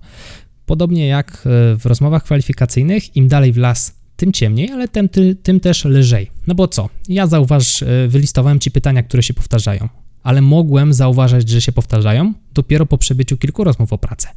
Podobnie 0.66 1.08
jak 1.08 1.32
e, 1.32 1.76
w 1.76 1.86
rozmowach 1.86 2.24
kwalifikacyjnych, 2.24 3.16
im 3.16 3.28
dalej 3.28 3.54
w 3.54 3.58
las, 3.58 3.94
tym 4.16 4.34
ciemniej, 4.34 4.70
ale 4.72 4.88
tym, 4.88 5.10
tym 5.44 5.60
też 5.60 5.86
lżej. 5.86 6.32
No 6.48 6.56
bo 6.56 6.68
co? 6.68 6.90
Ja 7.10 7.28
zauważ, 7.28 7.84
e, 7.84 8.08
wylistowałem 8.08 8.60
ci 8.60 8.72
pytania, 8.72 9.04
które 9.04 9.24
się 9.24 9.34
powtarzają, 9.34 9.90
ale 10.24 10.42
mogłem 10.42 10.94
zauważać, 10.94 11.50
że 11.50 11.62
się 11.62 11.72
powtarzają 11.72 12.34
dopiero 12.54 12.86
po 12.86 12.98
przebyciu 12.98 13.38
kilku 13.38 13.64
rozmów 13.64 13.94
o 13.94 13.98
pracę. 13.98 14.28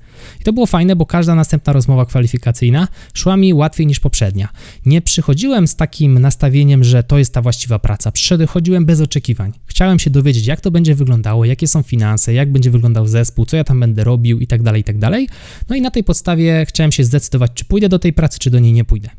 I 0.40 0.44
to 0.44 0.52
było 0.52 0.66
fajne, 0.66 0.96
bo 0.96 1.06
każda 1.06 1.34
następna 1.34 1.72
rozmowa 1.72 2.06
kwalifikacyjna 2.06 2.88
szła 3.14 3.36
mi 3.36 3.54
łatwiej 3.54 3.86
niż 3.86 4.00
poprzednia. 4.00 4.48
Nie 4.86 5.02
przychodziłem 5.02 5.68
z 5.68 5.76
takim 5.76 6.18
nastawieniem, 6.18 6.84
że 6.84 7.02
to 7.02 7.18
jest 7.18 7.34
ta 7.34 7.42
właściwa 7.42 7.78
praca. 7.78 8.12
Przychodziłem 8.12 8.84
bez 8.84 9.00
oczekiwań. 9.00 9.52
Chciałem 9.66 9.98
się 9.98 10.10
dowiedzieć, 10.10 10.46
jak 10.46 10.60
to 10.60 10.70
będzie 10.70 10.94
wyglądało, 10.94 11.44
jakie 11.44 11.68
są 11.68 11.82
finanse, 11.82 12.32
jak 12.34 12.52
będzie 12.52 12.70
wyglądał 12.70 13.06
zespół, 13.06 13.46
co 13.46 13.56
ja 13.56 13.64
tam 13.64 13.80
będę 13.80 14.04
robił 14.04 14.40
i 14.40 14.46
tak 14.46 14.62
dalej, 14.62 14.80
i 14.80 14.84
tak 14.84 14.98
dalej. 14.98 15.28
No 15.68 15.76
i 15.76 15.80
na 15.80 15.90
tej 15.90 16.04
podstawie 16.04 16.66
chciałem 16.68 16.92
się 16.92 17.04
zdecydować, 17.04 17.50
czy 17.54 17.64
pójdę 17.64 17.88
do 17.88 17.98
tej 17.98 18.12
pracy, 18.12 18.38
czy 18.38 18.50
do 18.50 18.58
niej 18.58 18.72
nie 18.72 18.84
pójdę. 18.84 19.10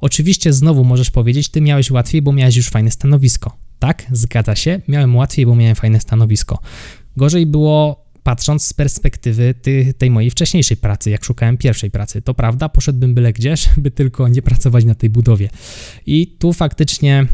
Oczywiście 0.00 0.52
znowu 0.52 0.84
możesz 0.84 1.10
powiedzieć, 1.10 1.48
ty 1.48 1.60
miałeś 1.60 1.90
łatwiej, 1.90 2.22
bo 2.22 2.32
miałeś 2.32 2.56
już 2.56 2.68
fajne 2.68 2.90
stanowisko. 2.90 3.56
Tak, 3.78 4.06
zgadza 4.12 4.56
się, 4.56 4.80
miałem 4.88 5.16
łatwiej, 5.16 5.46
bo 5.46 5.54
miałem 5.54 5.74
fajne 5.76 6.00
stanowisko. 6.00 6.58
Gorzej 7.16 7.46
było 7.46 8.04
patrząc 8.22 8.66
z 8.66 8.72
perspektywy 8.72 9.54
ty, 9.62 9.94
tej 9.98 10.10
mojej 10.10 10.30
wcześniejszej 10.30 10.76
pracy, 10.76 11.10
jak 11.10 11.24
szukałem 11.24 11.56
pierwszej 11.56 11.90
pracy. 11.90 12.22
To 12.22 12.34
prawda, 12.34 12.68
poszedłbym 12.68 13.14
byle 13.14 13.32
gdzie, 13.32 13.56
żeby 13.56 13.90
tylko 14.00 14.28
nie 14.28 14.42
pracować 14.42 14.84
na 14.84 14.94
tej 14.94 15.10
budowie. 15.10 15.50
I 16.06 16.26
tu 16.26 16.52
faktycznie 16.52 17.26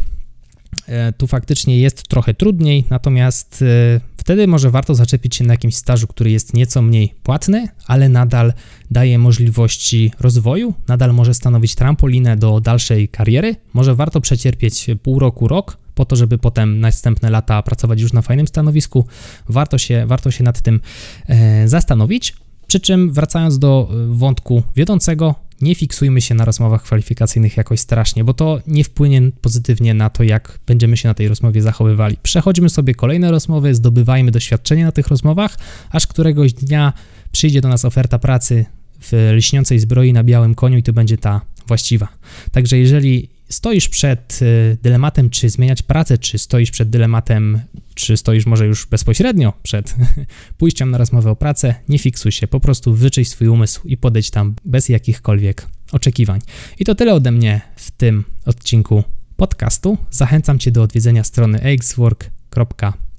tu 1.16 1.27
faktycznie 1.27 1.79
jest 1.79 2.09
trochę 2.09 2.35
trudniej, 2.35 2.85
natomiast 2.90 3.62
e, 3.62 4.01
wtedy 4.16 4.47
może 4.47 4.70
warto 4.70 4.94
zaczepić 4.94 5.37
się 5.37 5.44
na 5.44 5.53
jakimś 5.53 5.77
stażu, 5.77 6.07
który 6.07 6.31
jest 6.31 6.55
nieco 6.55 6.83
mniej 6.83 7.14
płatny, 7.23 7.68
ale 7.87 8.09
nadal 8.09 8.53
daje 8.90 9.18
możliwości 9.18 10.12
rozwoju, 10.20 10.75
nadal 10.88 11.14
może 11.14 11.35
stanowić 11.35 11.75
trampolinę 11.75 12.37
do 12.37 12.61
dalszej 12.61 13.09
kariery. 13.09 13.57
Może 13.75 13.94
warto 13.94 14.20
przecierpieć 14.20 14.87
pół 15.03 15.18
roku, 15.18 15.49
rok, 15.49 15.79
po 15.94 16.05
to, 16.05 16.16
żeby 16.16 16.38
potem 16.38 16.81
następne 16.81 17.31
lata 17.31 17.62
pracować 17.62 18.01
już 18.01 18.12
na 18.12 18.23
fajnym 18.23 18.47
stanowisku. 18.47 19.07
Warto 19.49 19.79
się, 19.79 20.07
warto 20.07 20.31
się 20.31 20.44
nad 20.44 20.62
tym 20.62 20.81
e, 21.29 21.68
zastanowić. 21.68 22.35
Przy 22.66 22.81
czym 22.81 23.12
wracając 23.12 23.59
do 23.59 23.88
e, 23.90 24.14
wątku 24.14 24.62
wiodącego, 24.77 25.35
nie 25.64 25.74
fiksujmy 25.74 26.20
się 26.20 26.35
na 26.35 26.44
rozmowach 26.44 26.83
kwalifikacyjnych 26.83 27.57
jakoś 27.57 27.81
strasznie, 27.81 28.24
bo 28.24 28.35
to 28.35 28.61
nie 28.66 28.85
wpłynie 28.85 29.22
pozytywnie 29.40 29.94
na 29.94 30.11
to, 30.11 30.22
jak 30.22 30.59
będziemy 30.66 30.96
się 30.96 31.09
na 31.09 31.14
tej 31.14 31.29
rozmowie 31.29 31.62
zachowywali. 31.62 32.16
Przechodźmy 32.22 32.70
sobie 32.70 32.94
kolejne 32.94 33.31
rozmowy, 33.31 33.74
zdobywajmy 33.74 34.31
doświadczenie 34.31 34.85
na 34.85 34.92
tych 34.92 35.09
rozmowach, 35.09 35.59
aż 35.90 36.07
któregoś 36.07 36.53
dnia 36.53 36.92
przyjdzie 37.33 37.61
do 37.61 37.68
nas 37.68 37.85
oferta 37.85 38.18
pracy 38.18 38.64
w 39.00 39.31
lśniącej 39.33 39.79
zbroi 39.79 40.12
na 40.12 40.24
białym 40.24 40.55
koniu 40.55 40.79
i 40.79 40.83
to 40.83 40.92
będzie 40.92 41.18
ta 41.18 41.40
właściwa. 41.66 42.09
Także 42.53 42.79
jeżeli 42.79 43.29
stoisz 43.48 43.88
przed 43.88 44.42
y, 44.42 44.78
dylematem, 44.83 45.30
czy 45.30 45.50
zmieniać 45.50 45.83
pracę, 45.83 46.18
czy 46.18 46.38
stoisz 46.38 46.70
przed 46.70 46.90
dylematem, 46.90 47.61
czy 47.94 48.16
stoisz 48.16 48.46
może 48.46 48.66
już 48.66 48.87
bezpośrednio 48.87 49.52
przed 49.62 49.94
pójściem 50.59 50.90
na 50.90 50.98
rozmowę 50.98 51.30
o 51.30 51.37
pracę, 51.37 51.74
nie 51.88 51.98
fiksuj 51.98 52.33
się, 52.33 52.48
po 52.48 52.61
prostu 52.61 52.94
wyczyść 52.94 53.30
swój 53.30 53.48
umysł 53.48 53.88
i 53.88 53.96
podejdź 53.96 54.30
tam 54.30 54.54
bez 54.64 54.88
jakichkolwiek 54.88 55.66
oczekiwań. 55.92 56.40
I 56.78 56.85
to 56.85 56.94
tyle 56.94 57.14
ode 57.14 57.30
mnie 57.30 57.61
w 57.76 57.90
tym 57.90 58.24
odcinku 58.46 59.04
podcastu. 59.37 59.98
Zachęcam 60.11 60.59
Cię 60.59 60.70
do 60.70 60.83
odwiedzenia 60.83 61.24
strony 61.24 61.61
exwork.pl 61.61 63.13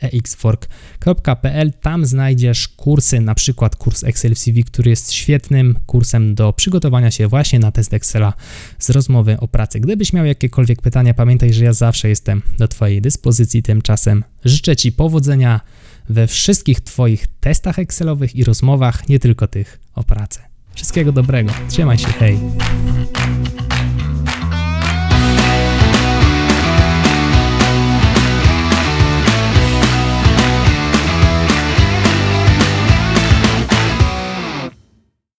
exwork.pl. 0.00 1.72
Tam 1.72 2.06
znajdziesz 2.06 2.68
kursy, 2.68 3.20
na 3.20 3.34
przykład 3.34 3.76
kurs 3.76 4.04
Excel 4.04 4.36
CV, 4.36 4.64
który 4.64 4.90
jest 4.90 5.12
świetnym 5.12 5.78
kursem 5.86 6.34
do 6.34 6.52
przygotowania 6.52 7.10
się 7.10 7.28
właśnie 7.28 7.58
na 7.58 7.72
test 7.72 7.94
Excela 7.94 8.32
z 8.78 8.90
rozmowy 8.90 9.40
o 9.40 9.48
pracy. 9.48 9.80
Gdybyś 9.80 10.12
miał 10.12 10.26
jakiekolwiek 10.26 10.82
pytania, 10.82 11.14
pamiętaj, 11.14 11.52
że 11.52 11.64
ja 11.64 11.72
zawsze 11.72 12.08
jestem 12.08 12.42
do 12.58 12.68
Twojej 12.68 13.02
dyspozycji. 13.02 13.62
Tymczasem 13.62 14.24
życzę 14.44 14.76
Ci 14.76 14.92
powodzenia 14.92 15.60
we 16.08 16.26
wszystkich 16.26 16.80
Twoich 16.80 17.26
testach 17.40 17.78
Excelowych 17.78 18.36
i 18.36 18.44
rozmowach, 18.44 19.08
nie 19.08 19.18
tylko 19.18 19.46
tych 19.46 19.80
o 19.94 20.04
pracę. 20.04 20.40
Wszystkiego 20.74 21.12
dobrego. 21.12 21.52
Trzymaj 21.68 21.98
się, 21.98 22.08
hej. 22.08 22.38